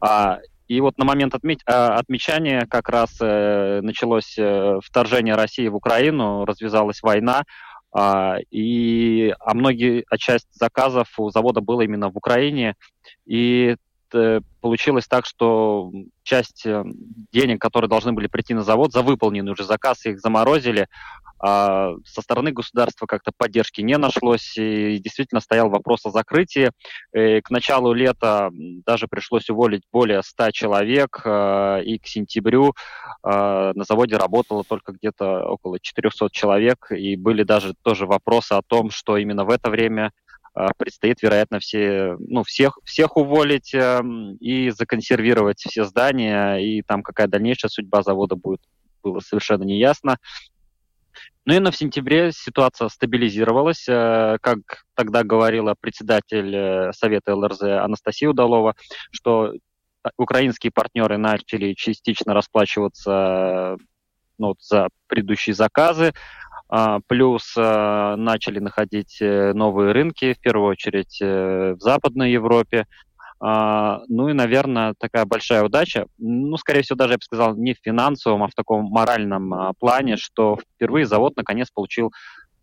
[0.00, 5.66] А, и вот на момент отметь, а, отмечания как раз э, началось э, вторжение России
[5.66, 7.44] в Украину, развязалась война,
[8.50, 12.74] и, а многие, а часть заказов у завода было именно в Украине,
[13.26, 13.76] и
[14.60, 15.90] получилось так, что
[16.22, 16.84] часть э,
[17.32, 20.88] денег, которые должны были прийти на завод за выполненный уже заказ, их заморозили,
[21.40, 26.70] а со стороны государства как-то поддержки не нашлось, и действительно стоял вопрос о закрытии.
[27.14, 32.74] И э, к началу лета даже пришлось уволить более 100 человек, э, и к сентябрю
[33.22, 38.62] э, на заводе работало только где-то около 400 человек, и были даже тоже вопросы о
[38.62, 40.10] том, что именно в это время
[40.76, 47.26] предстоит, вероятно, все, ну, всех, всех уволить эм, и законсервировать все здания, и там какая
[47.26, 48.60] дальнейшая судьба завода будет,
[49.02, 50.16] было совершенно неясно.
[51.44, 53.84] Ну и на в сентябре ситуация стабилизировалась.
[53.86, 54.58] Как
[54.94, 58.74] тогда говорила председатель Совета ЛРЗ Анастасия Удалова,
[59.10, 59.54] что
[60.16, 63.78] украинские партнеры начали частично расплачиваться
[64.38, 66.12] ну, за предыдущие заказы,
[66.47, 66.47] а,
[67.06, 72.86] плюс а, начали находить э, новые рынки, в первую очередь э, в Западной Европе.
[73.40, 77.74] А, ну и, наверное, такая большая удача, ну, скорее всего, даже, я бы сказал, не
[77.74, 82.12] в финансовом, а в таком моральном плане, что впервые завод наконец получил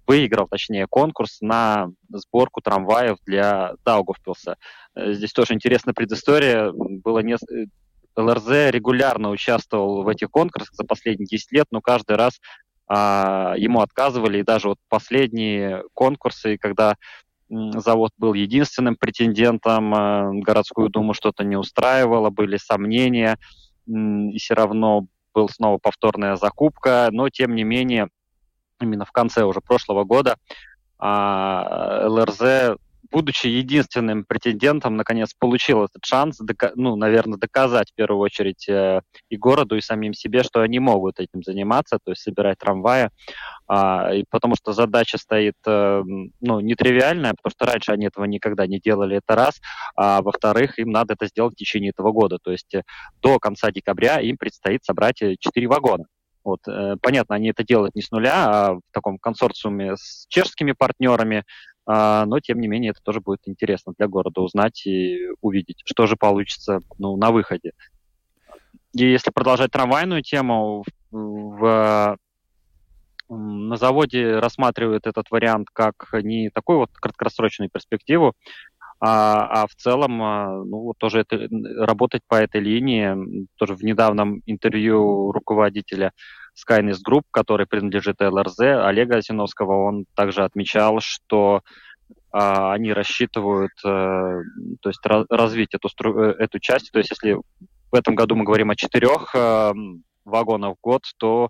[0.07, 4.57] выиграл, точнее, конкурс на сборку трамваев для Даугавпилса.
[4.95, 6.71] Э, здесь тоже интересная предыстория.
[6.71, 7.37] Было не...
[8.15, 13.81] ЛРЗ регулярно участвовал в этих конкурсах за последние 10 лет, но каждый раз а, ему
[13.81, 14.39] отказывали.
[14.39, 16.95] И даже вот последние конкурсы, когда
[17.49, 23.37] завод был единственным претендентом, а, городскую думу что-то не устраивало, были сомнения,
[23.87, 28.09] и все равно была снова повторная закупка, но тем не менее
[28.81, 30.37] именно в конце уже прошлого года
[30.97, 32.77] а, ЛРЗ
[33.11, 36.39] будучи единственным претендентом, наконец получил этот шанс,
[36.75, 41.19] ну, наверное, доказать в первую очередь э, и городу, и самим себе, что они могут
[41.19, 43.09] этим заниматься, то есть собирать трамваи,
[43.67, 46.03] а, и потому что задача стоит, э,
[46.41, 49.59] ну, нетривиальная, потому что раньше они этого никогда не делали, это раз,
[49.95, 52.83] а во-вторых, им надо это сделать в течение этого года, то есть э,
[53.21, 56.05] до конца декабря им предстоит собрать 4 вагона.
[56.43, 56.59] Вот,
[57.01, 61.43] понятно, они это делают не с нуля, а в таком консорциуме с чешскими партнерами,
[61.87, 66.15] но тем не менее это тоже будет интересно для города узнать и увидеть, что же
[66.15, 67.73] получится ну, на выходе.
[68.93, 72.17] И если продолжать трамвайную тему, в,
[73.29, 78.33] на заводе рассматривают этот вариант как не такую вот краткосрочную перспективу,
[78.99, 81.47] а, а в целом а, ну, тоже это,
[81.83, 83.47] работать по этой линии.
[83.57, 86.11] Тоже в недавнем интервью руководителя
[86.55, 91.61] Skynet Group, который принадлежит ЛРЗ, Олега Осиновского, он также отмечал, что
[92.31, 94.41] а, они рассчитывают а,
[94.81, 95.89] то есть раз, развить эту,
[96.19, 96.91] э, эту часть.
[96.91, 97.33] То есть если
[97.91, 99.73] в этом году мы говорим о четырех а,
[100.25, 101.49] вагонах в год, то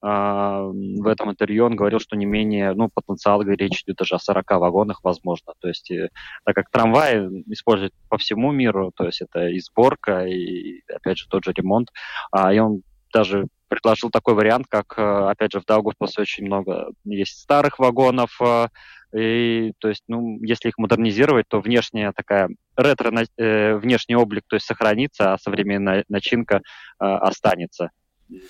[0.00, 4.18] а, в этом интервью он говорил, что не менее, ну, потенциал, речь идет даже о
[4.18, 5.54] 40 вагонах, возможно.
[5.60, 6.10] То есть, э,
[6.44, 11.26] так как трамваи используют по всему миру, то есть это и сборка, и, опять же,
[11.28, 11.88] тот же ремонт,
[12.30, 16.90] а, и он даже предложил такой вариант, как, э, опять же, в Даугавпилсе очень много
[17.04, 18.68] есть старых вагонов, э,
[19.16, 24.56] и, то есть, ну, если их модернизировать, то внешняя такая ретро, э, внешний облик, то
[24.56, 26.60] есть сохранится, а современная начинка э,
[27.04, 27.90] останется.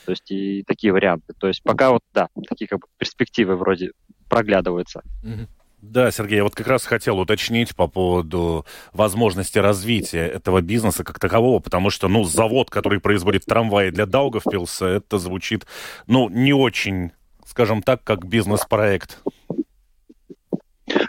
[0.04, 1.34] То есть и такие варианты.
[1.38, 3.92] То есть пока вот, да, такие как бы перспективы вроде
[4.28, 5.02] проглядываются.
[5.24, 5.48] Mm-hmm.
[5.80, 11.20] Да, Сергей, я вот как раз хотел уточнить по поводу возможности развития этого бизнеса как
[11.20, 15.66] такового, потому что, ну, завод, который производит трамваи для Даугавпилса, это звучит,
[16.08, 17.12] ну, не очень,
[17.46, 19.20] скажем так, как бизнес-проект.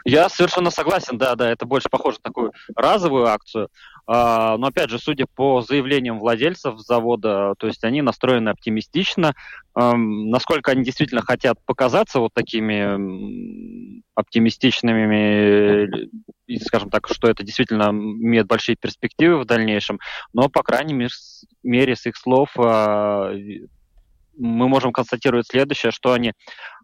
[0.06, 3.70] Я совершенно согласен, да, да, это больше похоже на такую разовую акцию.
[4.12, 9.36] А, но опять же, судя по заявлениям владельцев завода, то есть они настроены оптимистично.
[9.76, 16.10] Насколько они действительно хотят показаться вот такими оптимистичными,
[16.66, 20.00] скажем так, что это действительно имеет большие перспективы в дальнейшем,
[20.34, 21.10] но, по крайней
[21.64, 23.32] мере, с их слов а,
[24.40, 26.34] мы можем констатировать следующее, что они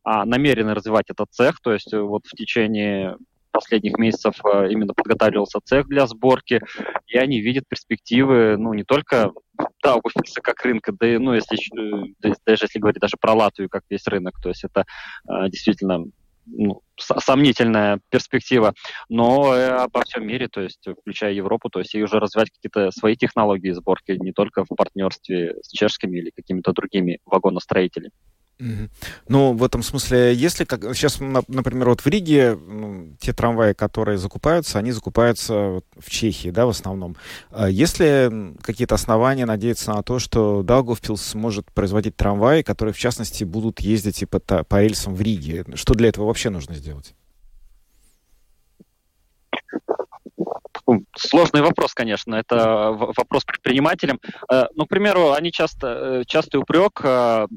[0.03, 3.15] а, намерены развивать этот цех, то есть вот в течение
[3.55, 6.61] последних месяцев э, именно подготавливался цех для сборки,
[7.07, 9.31] и они видят перспективы, ну, не только
[9.81, 13.83] Даугавпилса как рынка, да и, ну, если, э, даже если говорить даже про Латвию как
[13.89, 14.83] весь рынок, то есть это
[15.27, 16.03] э, действительно
[16.45, 18.73] ну, сомнительная перспектива,
[19.09, 23.15] но обо всем мире, то есть включая Европу, то есть и уже развивать какие-то свои
[23.15, 28.11] технологии сборки, не только в партнерстве с чешскими или какими-то другими вагоностроителями.
[29.27, 34.17] Ну, в этом смысле, если как сейчас, например, вот в Риге ну, те трамваи, которые
[34.17, 37.17] закупаются, они закупаются в Чехии, да, в основном.
[37.51, 43.43] А если какие-то основания надеяться на то, что Даугавпилс сможет производить трамваи, которые, в частности,
[43.43, 47.13] будут ездить и по, по рельсам в Риге, что для этого вообще нужно сделать?
[51.17, 52.35] Сложный вопрос, конечно.
[52.35, 54.19] Это вопрос предпринимателям.
[54.51, 57.47] Э, ну, к примеру, они часто, э, частый упрек, э,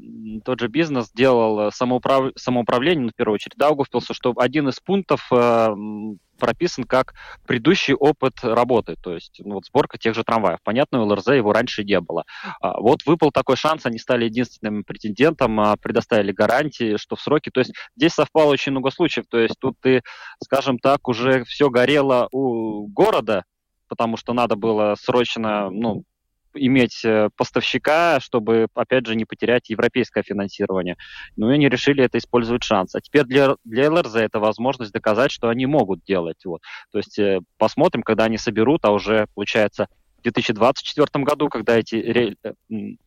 [0.43, 2.31] тот же бизнес делал самоуправ...
[2.35, 5.29] самоуправление, ну, в первую очередь, Даугавпилса, что один из пунктов
[6.39, 7.13] прописан как
[7.45, 10.59] предыдущий опыт работы, то есть ну, вот сборка тех же трамваев.
[10.63, 12.23] Понятно, у ЛРЗ его раньше не было.
[12.61, 17.49] А, вот выпал такой шанс, они стали единственным претендентом, а, предоставили гарантии, что в сроки.
[17.49, 19.25] То есть здесь совпало очень много случаев.
[19.29, 20.01] То есть тут ты,
[20.43, 23.43] скажем так, уже все горело у города,
[23.87, 26.03] потому что надо было срочно, ну,
[26.65, 30.95] иметь э, поставщика, чтобы, опять же, не потерять европейское финансирование.
[31.35, 32.95] Ну и они решили это использовать шанс.
[32.95, 36.43] А теперь для, для ЛРЗ это возможность доказать, что они могут делать.
[36.45, 36.61] Вот.
[36.91, 39.87] То есть э, посмотрим, когда они соберут, а уже, получается,
[40.19, 42.37] в 2024 году, когда эти рель...
[42.43, 42.53] Э,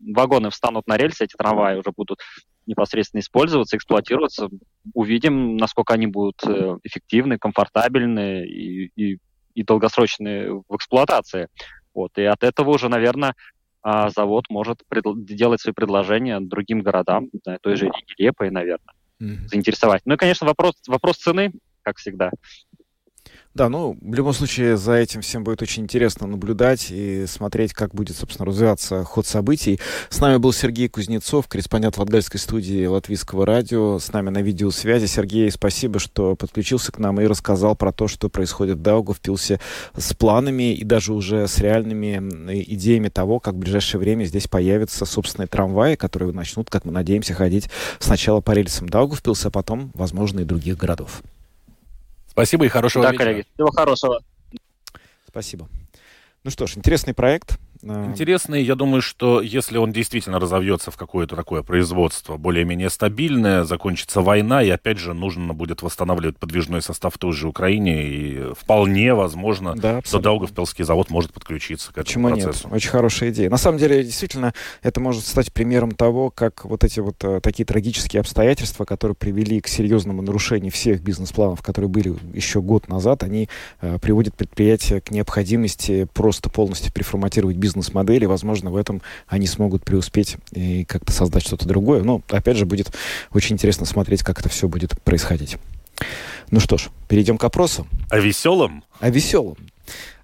[0.00, 2.18] вагоны встанут на рельсы, эти трамваи уже будут
[2.66, 4.48] непосредственно использоваться, эксплуатироваться,
[4.94, 6.42] увидим, насколько они будут
[6.84, 9.18] эффективны, комфортабельны и, и,
[9.55, 11.48] и долгосрочные в эксплуатации.
[11.95, 12.16] Вот.
[12.18, 13.34] И от этого уже, наверное,
[13.82, 19.49] а, завод может делать свои предложения другим городам, да, той же Риге Лепой, наверное, mm-hmm.
[19.49, 20.03] заинтересовать.
[20.05, 22.30] Ну и, конечно, вопрос, вопрос цены, как всегда.
[23.55, 27.94] Да, ну, в любом случае, за этим всем будет очень интересно наблюдать и смотреть, как
[27.94, 29.78] будет, собственно, развиваться ход событий.
[30.09, 33.98] С нами был Сергей Кузнецов, корреспондент Латгальской студии Латвийского радио.
[33.98, 35.05] С нами на видеосвязи.
[35.05, 39.61] Сергей, спасибо, что подключился к нам и рассказал про то, что происходит в Даугавпилсе
[39.94, 45.05] с планами и даже уже с реальными идеями того, как в ближайшее время здесь появятся
[45.05, 50.40] собственные трамваи, которые начнут, как мы надеемся, ходить сначала по рельсам Даугавпилса, а потом, возможно,
[50.40, 51.22] и других городов.
[52.33, 53.24] Спасибо и хорошего да, вечера.
[53.24, 54.22] коллеги, всего хорошего.
[55.28, 55.68] Спасибо.
[56.45, 57.59] Ну что ж, интересный проект.
[57.83, 64.20] Интересный, я думаю, что если он действительно разовьется в какое-то такое производство более-менее стабильное, закончится
[64.20, 69.14] война, и опять же нужно будет восстанавливать подвижной состав в той же Украине, и вполне
[69.14, 72.68] возможно, да, что Даугавпилский завод может подключиться к этому Почему процессу.
[72.68, 72.76] нет?
[72.76, 73.51] Очень хорошая идея.
[73.51, 77.64] На самом деле, действительно, это может стать примером того, как вот эти вот э, такие
[77.64, 83.49] трагические обстоятельства, которые привели к серьезному нарушению всех бизнес-планов, которые были еще год назад, они
[83.80, 89.83] э, приводят предприятие к необходимости просто полностью переформатировать бизнес бизнес-модели, возможно, в этом они смогут
[89.85, 92.03] преуспеть и как-то создать что-то другое.
[92.03, 92.93] Но, опять же, будет
[93.33, 95.57] очень интересно смотреть, как это все будет происходить.
[96.51, 97.87] Ну что ж, перейдем к опросу.
[98.11, 98.85] О веселом?
[99.01, 99.57] О веселом.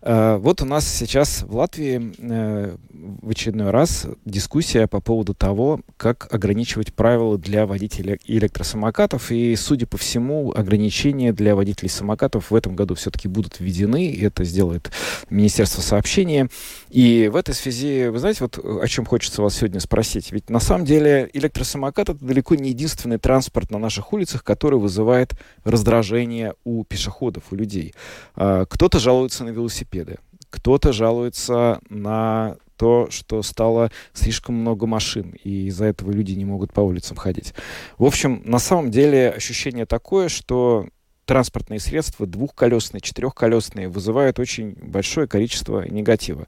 [0.08, 5.82] Э, вот у нас сейчас в Латвии э, в очередной раз дискуссия по поводу того,
[5.98, 9.30] как ограничивать правила для водителей электросамокатов.
[9.30, 14.18] И, судя по всему, ограничения для водителей самокатов в этом году все-таки будут введены.
[14.18, 14.90] Это сделает
[15.28, 16.48] Министерство сообщения.
[16.88, 20.32] И в этой связи, вы знаете, вот о чем хочется вас сегодня спросить.
[20.32, 25.32] Ведь на самом деле электросамокат— это далеко не единственный транспорт на наших улицах, который вызывает
[25.64, 27.92] раздражение у пешеходов, у людей.
[28.36, 29.50] А, кто-то жалуется на
[29.98, 30.18] велосипеды,
[30.50, 36.72] кто-то жалуется на то, что стало слишком много машин, и из-за этого люди не могут
[36.72, 37.54] по улицам ходить.
[37.98, 40.86] В общем, на самом деле ощущение такое, что
[41.24, 46.46] транспортные средства, двухколесные, четырехколесные, вызывают очень большое количество негатива.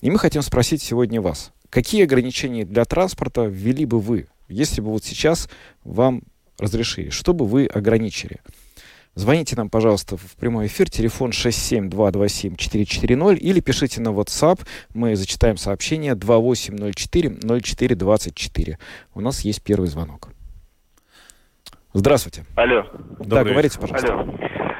[0.00, 4.90] И мы хотим спросить сегодня вас, какие ограничения для транспорта ввели бы вы, если бы
[4.90, 5.50] вот сейчас
[5.84, 6.22] вам
[6.58, 8.40] разрешили, что бы вы ограничили?
[9.14, 14.60] Звоните нам, пожалуйста, в прямой эфир, телефон 67227-440 или пишите на WhatsApp,
[14.94, 18.76] мы зачитаем сообщение 2804-0424.
[19.14, 20.30] У нас есть первый звонок.
[21.92, 22.46] Здравствуйте.
[22.56, 22.86] Алло.
[23.18, 24.14] Добрый да, говорите, пожалуйста.
[24.14, 24.34] Алло.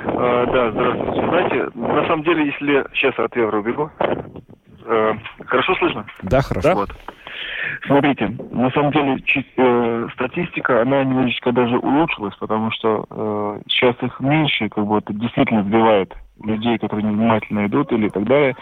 [0.06, 1.26] А, да, здравствуйте.
[1.28, 5.12] Знаете, на самом деле, если сейчас от Евро убегу, э,
[5.44, 6.06] хорошо слышно?
[6.22, 6.74] Да, хорошо.
[6.74, 6.88] Вот.
[7.86, 9.22] Смотрите, на самом деле
[9.56, 15.12] э, статистика, она немножечко даже улучшилась, потому что э, сейчас их меньше, как бы это
[15.12, 18.56] действительно сбивает людей, которые невнимательно идут или так далее.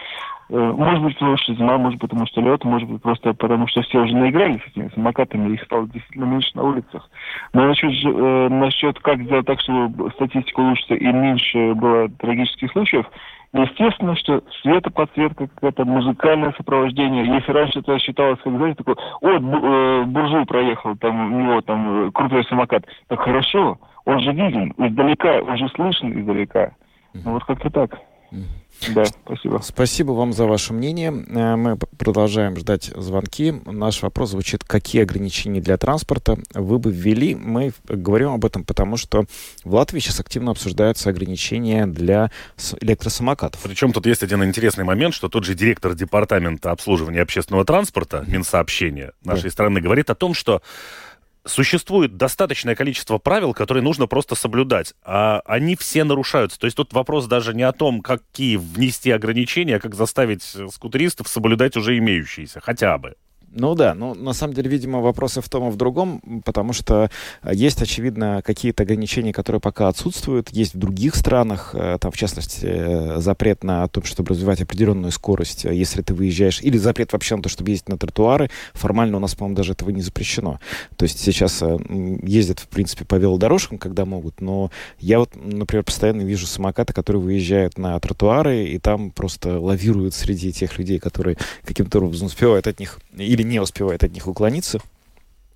[0.50, 3.68] Э, может быть, потому что зима, может быть, потому что лед, может быть, просто потому
[3.68, 7.08] что все уже наигрались с этими самокатами, их стало действительно меньше на улицах.
[7.52, 13.06] Но насчет, э, насчет как сделать так, чтобы статистика улучшится и меньше было трагических случаев,
[13.52, 17.26] Естественно, что светоподсветка, какое-то музыкальное сопровождение.
[17.26, 22.06] Если раньше это считалось, как, знаете, такой, о, э, буржуй проехал, там у него там
[22.06, 22.84] э, крутой самокат.
[23.08, 26.72] Так хорошо, он же виден издалека, он же слышен издалека.
[27.12, 27.98] Ну вот как-то так.
[28.94, 29.60] Да, спасибо.
[29.62, 31.10] Спасибо вам за ваше мнение.
[31.10, 33.52] Э, мы продолжаем ждать звонки.
[33.66, 37.34] Наш вопрос звучит, какие ограничения для транспорта вы бы ввели?
[37.34, 39.24] Мы говорим об этом, потому что
[39.64, 42.30] в Латвии сейчас активно обсуждаются ограничения для
[42.80, 43.60] электросамокатов.
[43.62, 49.12] Причем тут есть один интересный момент, что тот же директор департамента обслуживания общественного транспорта Минсообщения
[49.24, 49.50] нашей да.
[49.50, 50.62] страны говорит о том, что
[51.44, 56.58] существует достаточное количество правил, которые нужно просто соблюдать, а они все нарушаются.
[56.58, 61.28] То есть тут вопрос даже не о том, какие внести ограничения, а как заставить скутеристов
[61.28, 63.14] соблюдать уже имеющиеся, хотя бы.
[63.52, 67.10] Ну да, ну на самом деле, видимо, вопросы в том и в другом, потому что
[67.42, 72.16] э, есть, очевидно, какие-то ограничения, которые пока отсутствуют, есть в других странах, э, там, в
[72.16, 77.34] частности, э, запрет на то, чтобы развивать определенную скорость, если ты выезжаешь, или запрет вообще
[77.34, 80.60] на то, чтобы ездить на тротуары, формально у нас, по-моему, даже этого не запрещено.
[80.96, 81.60] То есть сейчас
[82.22, 84.70] ездят, в принципе, по велодорожкам, когда могут, но
[85.00, 90.52] я вот, например, постоянно вижу самокаты, которые выезжают на тротуары, и там просто лавируют среди
[90.52, 94.80] тех людей, которые каким-то образом успевают от них или или не успевает от них уклониться.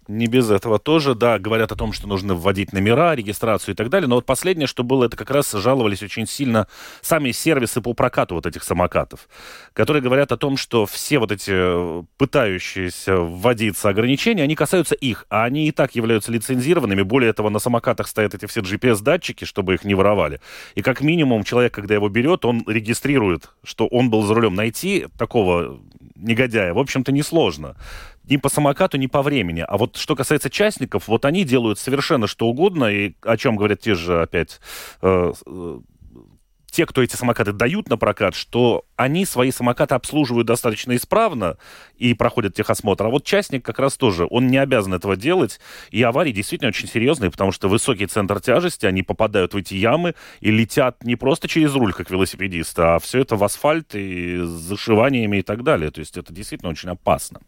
[0.06, 3.88] Не без этого тоже, да, говорят о том, что нужно вводить номера, регистрацию и так
[3.88, 4.06] далее.
[4.06, 6.68] Но вот последнее, что было, это как раз жаловались очень сильно
[7.00, 9.28] сами сервисы по прокату вот этих самокатов,
[9.72, 15.24] которые говорят о том, что все вот эти э, пытающиеся вводиться ограничения, они касаются их,
[15.30, 17.00] а они и так являются лицензированными.
[17.00, 20.38] Более того, на самокатах стоят эти все GPS-датчики, чтобы их не воровали.
[20.74, 24.54] И как минимум человек, когда его берет, он регистрирует, что он был за рулем.
[24.54, 25.80] Найти такого
[26.16, 27.76] негодяя, в общем-то, несложно.
[28.28, 29.64] Ни по самокату, ни по времени.
[29.66, 33.80] А вот что касается частников, вот они делают совершенно что угодно, и о чем говорят
[33.80, 34.60] те же опять
[35.02, 35.80] э, э,
[36.74, 41.56] те, кто эти самокаты дают на прокат, что они свои самокаты обслуживают достаточно исправно
[41.98, 43.06] и проходят техосмотр.
[43.06, 45.60] А вот частник как раз тоже, он не обязан этого делать.
[45.92, 50.16] И аварии действительно очень серьезные, потому что высокий центр тяжести, они попадают в эти ямы
[50.40, 54.48] и летят не просто через руль, как велосипедисты, а все это в асфальт и с
[54.48, 55.92] зашиваниями и так далее.
[55.92, 57.38] То есть это действительно очень опасно.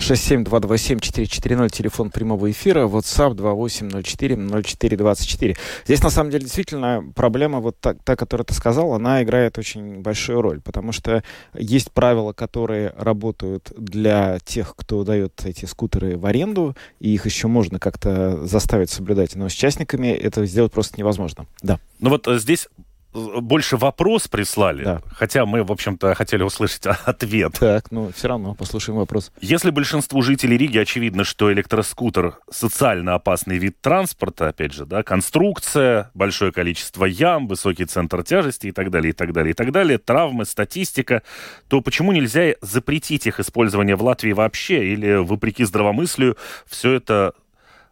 [0.00, 5.56] 67227-440, телефон прямого эфира, WhatsApp 2804-0424.
[5.84, 10.00] Здесь, на самом деле, действительно проблема, вот та, та, которую ты сказал, она играет очень
[10.00, 11.22] большую роль, потому что
[11.54, 17.46] есть правила, которые работают для тех, кто дает эти скутеры в аренду, и их еще
[17.48, 21.46] можно как-то заставить соблюдать, но с частниками это сделать просто невозможно.
[21.62, 21.78] Да.
[21.98, 22.68] Ну вот э, здесь
[23.12, 25.02] больше вопрос прислали, да.
[25.12, 27.54] хотя мы, в общем-то, хотели услышать ответ.
[27.58, 29.32] Так, ну, все равно послушаем вопрос.
[29.40, 36.10] Если большинству жителей Риги очевидно, что электроскутер социально опасный вид транспорта, опять же, да, конструкция,
[36.14, 39.98] большое количество ям, высокий центр тяжести и так далее, и так далее, и так далее,
[39.98, 41.22] травмы, статистика,
[41.68, 46.36] то почему нельзя запретить их использование в Латвии вообще, или, вопреки здравомыслию,
[46.66, 47.34] все это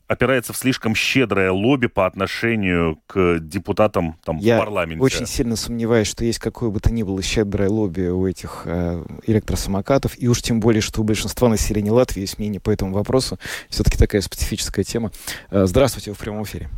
[0.09, 5.03] опирается в слишком щедрое лобби по отношению к депутатам там, Я в парламенте.
[5.03, 9.03] очень сильно сомневаюсь, что есть какое бы то ни было щедрое лобби у этих э,
[9.27, 13.39] электросамокатов, и уж тем более, что у большинства населения Латвии есть мнение по этому вопросу.
[13.69, 15.11] Все-таки такая специфическая тема.
[15.51, 16.69] Э, здравствуйте, вы в прямом эфире.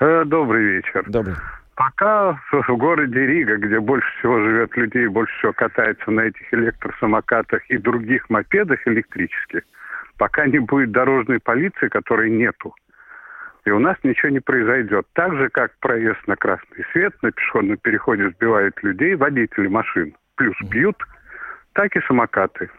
[0.00, 1.04] Э, добрый вечер.
[1.06, 1.36] Добрый.
[1.76, 7.68] Пока в городе Рига, где больше всего живет людей, больше всего катается на этих электросамокатах
[7.68, 9.62] и других мопедах электрических,
[10.24, 12.74] пока не будет дорожной полиции, которой нету,
[13.66, 15.06] и у нас ничего не произойдет.
[15.12, 20.56] Так же, как проезд на красный свет, на пешеходном переходе сбивает людей, водители машин, плюс
[20.62, 20.96] бьют,
[21.74, 22.70] так и самокаты.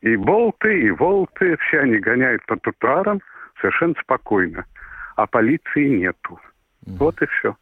[0.00, 3.20] И болты, и волты, все они гоняют по тротуарам
[3.60, 4.64] совершенно спокойно.
[5.16, 6.40] А полиции нету.
[6.86, 7.56] Вот и все.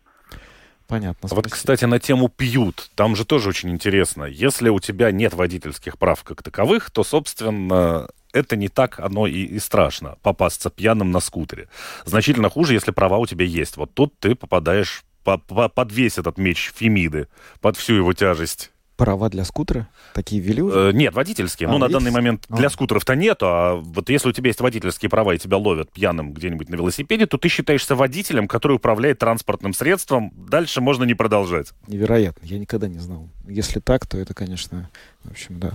[0.86, 1.26] Понятно.
[1.26, 1.36] Спасибо.
[1.36, 2.88] Вот, кстати, на тему пьют.
[2.94, 4.26] Там же тоже очень интересно.
[4.26, 9.44] Если у тебя нет водительских прав как таковых, то, собственно, это не так оно и,
[9.44, 11.68] и страшно, попасться пьяным на скутере.
[12.04, 13.76] Значительно хуже, если права у тебя есть.
[13.76, 17.28] Вот тут ты попадаешь по, по, под весь этот меч Фемиды,
[17.60, 18.73] под всю его тяжесть.
[18.96, 19.88] Права для скутера?
[20.14, 20.90] Такие ввели уже?
[20.90, 21.68] Э, нет, водительские.
[21.68, 22.56] А, ну, на данный момент а.
[22.56, 26.32] для скутеров-то нету, а вот если у тебя есть водительские права и тебя ловят пьяным
[26.32, 30.30] где-нибудь на велосипеде, то ты считаешься водителем, который управляет транспортным средством.
[30.36, 31.72] Дальше можно не продолжать.
[31.88, 32.46] Невероятно.
[32.46, 33.28] Я никогда не знал.
[33.48, 34.90] Если так, то это, конечно,
[35.24, 35.72] в общем, да.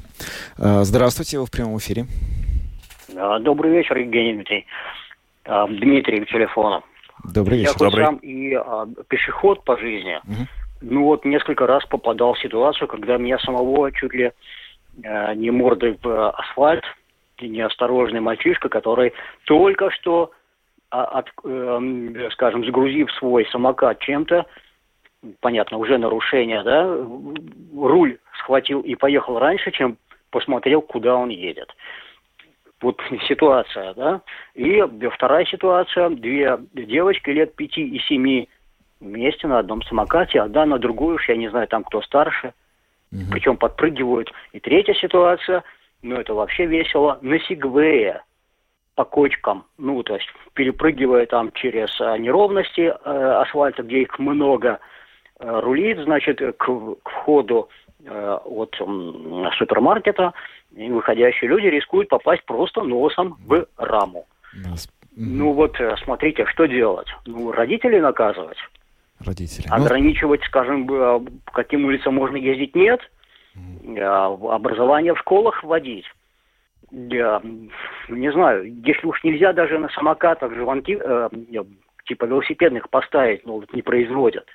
[0.57, 2.05] А, здравствуйте, вы в прямом эфире.
[3.41, 4.65] Добрый вечер, Евгений Дмитрий.
[5.43, 6.83] А, Дмитрий, телефона.
[7.23, 7.73] Добрый вечер.
[7.73, 8.05] Я Добрый.
[8.05, 10.19] сам и а, пешеход по жизни.
[10.23, 10.47] Угу.
[10.81, 14.31] Ну вот несколько раз попадал в ситуацию, когда меня самого чуть ли
[15.03, 16.83] а, не мордой в асфальт,
[17.41, 19.13] неосторожный мальчишка, который
[19.45, 20.31] только что,
[20.89, 24.45] а, от, э, скажем, загрузив свой самокат чем-то,
[25.39, 26.83] понятно, уже нарушение, да,
[27.75, 29.97] руль схватил и поехал раньше, чем
[30.31, 31.73] посмотрел, куда он едет
[32.81, 34.21] вот ситуация, да.
[34.55, 34.81] И
[35.13, 38.49] вторая ситуация, две девочки лет пяти и семи
[38.99, 42.53] вместе на одном самокате, одна на другую, уж я не знаю, там кто старше,
[43.11, 43.21] угу.
[43.31, 44.31] причем подпрыгивают.
[44.51, 45.63] И третья ситуация,
[46.01, 48.23] ну это вообще весело, на Сигвее
[48.95, 54.79] по кочкам, ну то есть перепрыгивая там через а, неровности э, асфальта, где их много,
[55.39, 57.69] э, рулит, значит, к, к входу
[58.03, 60.33] э, от э, супермаркета,
[60.75, 64.27] и выходящие люди рискуют попасть просто носом в раму.
[65.15, 67.07] Ну вот, э, смотрите, что делать?
[67.25, 68.57] Ну, родителей наказывать.
[69.25, 69.67] Родители.
[69.69, 72.99] Ну, Ограничивать, скажем, по каким улицам можно ездить, нет.
[73.55, 74.53] Mm.
[74.53, 76.05] Образование в школах вводить.
[76.91, 77.41] я
[78.07, 81.29] не знаю, если уж нельзя даже на самокатах звонки, э,
[82.05, 84.45] типа велосипедных поставить, ну, не производят.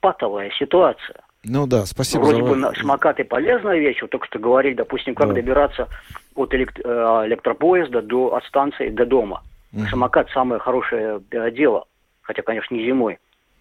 [0.00, 1.22] Патовая ситуация.
[1.48, 2.48] Ну да, спасибо Вроде за...
[2.48, 5.34] бы на, самокаты полезная вещь, вот только что говорили, допустим, как да.
[5.34, 5.88] добираться
[6.34, 6.88] от элект, э,
[7.26, 9.42] электропоезда до, от станции до дома.
[9.72, 9.86] Mm.
[9.88, 11.86] Самокат самое хорошее э, дело,
[12.22, 13.18] хотя, конечно, не зимой.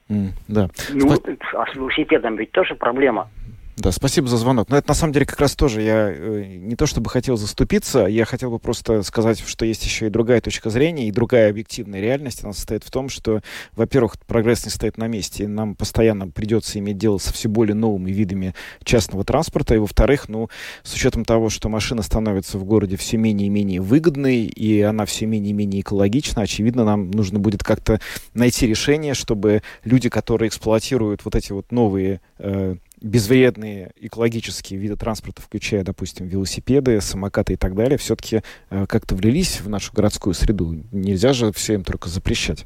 [0.10, 0.70] Mm, да.
[0.94, 3.30] Ну, а с велосипедом ведь тоже проблема.
[3.78, 4.70] Да, спасибо за звонок.
[4.70, 8.06] Но это на самом деле как раз тоже я э, не то чтобы хотел заступиться,
[8.06, 12.00] я хотел бы просто сказать, что есть еще и другая точка зрения, и другая объективная
[12.00, 12.44] реальность.
[12.44, 13.42] Она состоит в том, что,
[13.74, 17.76] во-первых, прогресс не стоит на месте, и нам постоянно придется иметь дело со все более
[17.76, 18.56] новыми видами
[18.86, 20.50] частного транспорта, и, во-вторых, ну,
[20.84, 25.06] с учетом того, что машина становится в городе все менее и менее выгодной, и она
[25.06, 28.00] все менее и менее экологична, очевидно, нам нужно будет как-то
[28.34, 35.42] найти решение, чтобы люди, которые эксплуатируют вот эти вот новые э, безвредные экологические виды транспорта,
[35.42, 38.42] включая, допустим, велосипеды, самокаты и так далее, все-таки
[38.72, 40.74] э, как-то влились в нашу городскую среду.
[40.92, 42.66] Нельзя же всем только запрещать.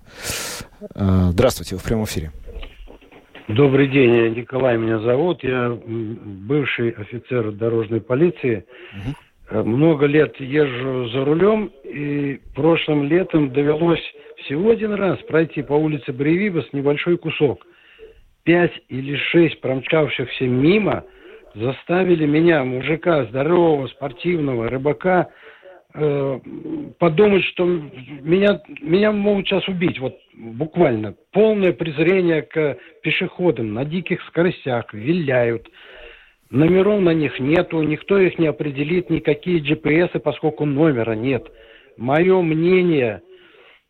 [0.95, 2.31] Э, здравствуйте, вы в прямом эфире.
[3.49, 5.43] Добрый день, Николай меня зовут.
[5.43, 8.63] Я бывший офицер дорожной полиции.
[9.51, 9.63] Угу.
[9.63, 14.03] Много лет езжу за рулем, и прошлым летом довелось
[14.37, 17.65] всего один раз пройти по улице Бревибас небольшой кусок–
[18.49, 21.03] пять или шесть промчавшихся мимо
[21.53, 25.29] заставили меня, мужика, здорового, спортивного, рыбака,
[25.93, 26.39] э,
[26.97, 29.99] подумать, что меня, меня могут сейчас убить.
[29.99, 31.13] Вот буквально.
[31.31, 35.67] Полное презрение к пешеходам на диких скоростях, виляют.
[36.49, 41.45] Номеров на них нету, никто их не определит, никакие GPS, поскольку номера нет.
[41.97, 43.21] Мое мнение–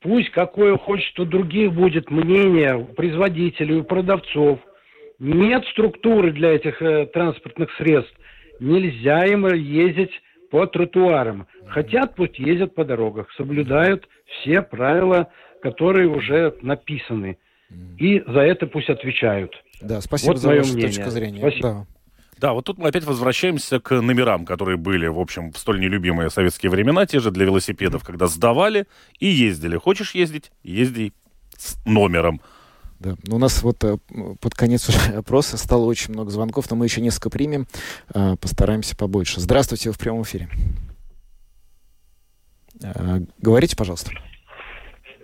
[0.02, 4.60] Пусть какое хочет у других будет мнение, у производителей, у продавцов.
[5.20, 8.14] Нет структуры для этих э, транспортных средств.
[8.62, 10.12] Нельзя им ездить
[10.50, 11.48] по тротуарам.
[11.68, 15.28] Хотят, пусть ездят по дорогах, соблюдают все правила,
[15.62, 17.38] которые уже написаны.
[18.00, 19.54] И за это пусть отвечают.
[19.82, 20.88] Да, спасибо вот за вашу мнение.
[20.88, 21.40] точку зрения.
[21.40, 21.70] Спасибо.
[21.70, 21.99] Да.
[22.40, 26.30] Да, вот тут мы опять возвращаемся к номерам, которые были, в общем, в столь нелюбимые
[26.30, 28.88] советские времена, те же для велосипедов, когда сдавали
[29.20, 29.76] и ездили.
[29.76, 31.12] Хочешь ездить, езди
[31.58, 32.40] с номером.
[33.00, 33.98] Да, ну, у нас вот э,
[34.40, 37.68] под конец уже опроса стало очень много звонков, но мы еще несколько примем,
[38.16, 39.42] э, постараемся побольше.
[39.42, 40.48] Здравствуйте, вы в прямом эфире.
[42.82, 44.12] Э, говорите, пожалуйста.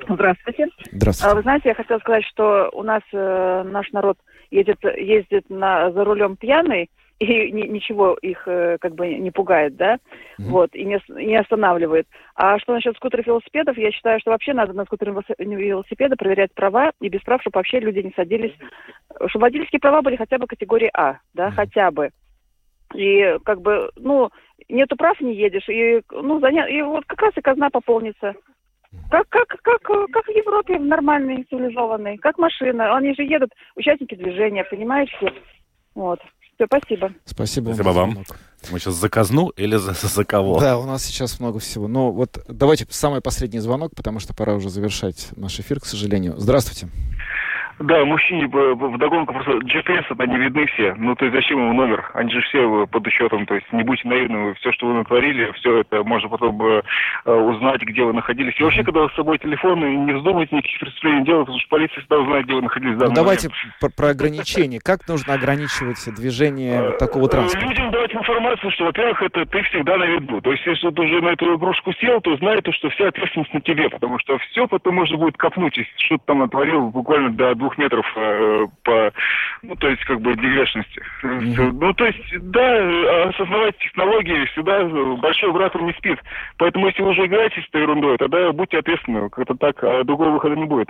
[0.09, 0.67] Здравствуйте.
[0.91, 1.31] Здравствуйте.
[1.31, 4.17] А, вы знаете, я хотела сказать, что у нас э, наш народ
[4.51, 6.89] едет, ездит на, за рулем пьяный,
[7.19, 10.49] и ни, ничего их э, как бы не пугает, да, mm-hmm.
[10.49, 12.07] вот, и не, не останавливает.
[12.35, 16.15] А что насчет скутеров и велосипедов, я считаю, что вообще надо на скутеры и велосипеды
[16.15, 18.53] проверять права, и без прав, чтобы вообще люди не садились,
[19.27, 21.51] чтобы водительские права были хотя бы категории А, да, mm-hmm.
[21.51, 22.09] хотя бы.
[22.93, 24.29] И как бы, ну,
[24.69, 26.67] нету прав, не едешь, и, ну, заня...
[26.67, 28.35] и вот как раз и казна пополнится.
[29.09, 32.95] Как, как, как, как в Европе, в нормальной, цивилизованной, как машина.
[32.95, 35.33] Они же едут, участники движения, понимаете?
[35.95, 36.19] Вот.
[36.55, 37.13] Все, спасибо.
[37.25, 38.15] Спасибо, спасибо вам.
[38.15, 38.25] вам.
[38.71, 40.59] Мы сейчас за казну или за, за кого?
[40.59, 41.87] Да, у нас сейчас много всего.
[41.87, 46.35] Но вот давайте самый последний звонок, потому что пора уже завершать наш эфир, к сожалению.
[46.37, 46.87] Здравствуйте.
[47.79, 50.95] Да, мужчине в догонку просто GPS не видны все.
[50.97, 52.09] Ну, то есть зачем ему номер?
[52.13, 53.45] Они же все под учетом.
[53.45, 56.81] То есть не будьте наивны, все, что вы натворили, все это можно потом э,
[57.25, 58.53] узнать, где вы находились.
[58.59, 62.19] И вообще, когда с собой телефон, не вздумайте никаких преступлений делать, потому что полиция всегда
[62.19, 62.97] узнает, где вы находились.
[62.97, 63.49] Ну, давайте
[63.81, 64.79] про, про ограничения.
[64.79, 67.67] Как нужно ограничивать движение э, такого транспорта?
[67.67, 70.39] Людям давать информацию, что, во-первых, это ты всегда на виду.
[70.39, 73.53] То есть, если ты уже на эту игрушку сел, то знай, то, что вся ответственность
[73.53, 77.53] на тебе, потому что все потом можно будет копнуть, если что-то там натворил буквально до
[77.65, 79.11] двух метров э, по,
[79.63, 81.01] ну, то есть, как бы, дегрешности.
[81.23, 81.71] Mm-hmm.
[81.81, 84.83] Ну, то есть, да, осознавать технологии всегда
[85.17, 86.19] большой брат не спит.
[86.57, 89.29] Поэтому, если вы уже играете с этой ерундой, тогда будьте ответственны.
[89.29, 90.89] Как-то так, а другого выхода не будет.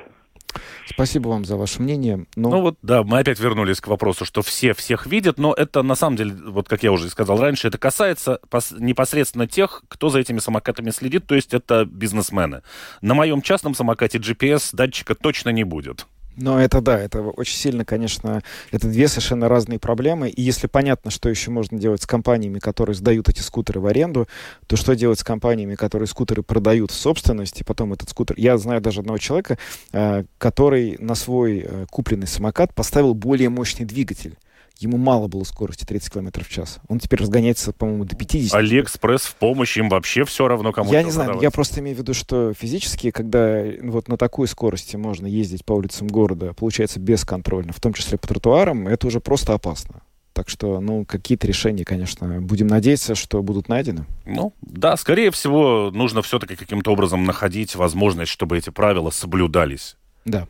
[0.85, 2.25] Спасибо вам за ваше мнение.
[2.35, 2.49] Но...
[2.49, 5.95] Ну вот, да, мы опять вернулись к вопросу, что все всех видят, но это на
[5.95, 8.39] самом деле, вот как я уже сказал раньше, это касается
[8.77, 12.61] непосредственно тех, кто за этими самокатами следит, то есть это бизнесмены.
[13.01, 16.05] На моем частном самокате GPS датчика точно не будет.
[16.35, 20.29] Но это да, это очень сильно, конечно, это две совершенно разные проблемы.
[20.29, 24.27] И если понятно, что еще можно делать с компаниями, которые сдают эти скутеры в аренду,
[24.67, 28.35] то что делать с компаниями, которые скутеры продают в собственность, и потом этот скутер...
[28.37, 29.57] Я знаю даже одного человека,
[29.93, 34.37] э, который на свой э, купленный самокат поставил более мощный двигатель.
[34.79, 36.79] Ему мало было скорости 30 км в час.
[36.89, 38.53] Он теперь разгоняется, по-моему, до 50.
[38.53, 41.43] Алиэкспресс в помощь, им вообще все равно кому Я не знаю, продавать.
[41.43, 45.73] я просто имею в виду, что физически, когда вот на такой скорости можно ездить по
[45.73, 50.01] улицам города, получается бесконтрольно, в том числе по тротуарам, это уже просто опасно.
[50.33, 54.05] Так что, ну, какие-то решения, конечно, будем надеяться, что будут найдены.
[54.25, 59.95] Ну, да, скорее всего, нужно все-таки каким-то образом находить возможность, чтобы эти правила соблюдались.
[60.25, 60.45] Да.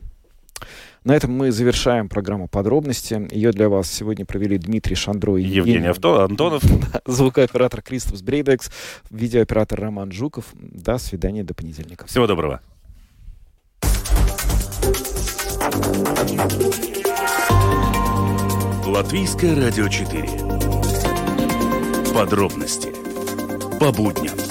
[1.06, 3.28] На этом мы завершаем программу подробности.
[3.30, 6.64] Ее для вас сегодня провели Дмитрий Шандро и Евгений, Евгений Антонов.
[7.06, 8.72] Звукооператор Кристоф Брейдекс,
[9.10, 10.46] видеооператор Роман Жуков.
[10.54, 12.08] До свидания, до понедельника.
[12.08, 12.60] Всего доброго.
[18.84, 20.28] Латвийское радио 4.
[22.12, 22.88] Подробности
[23.78, 24.45] по будням.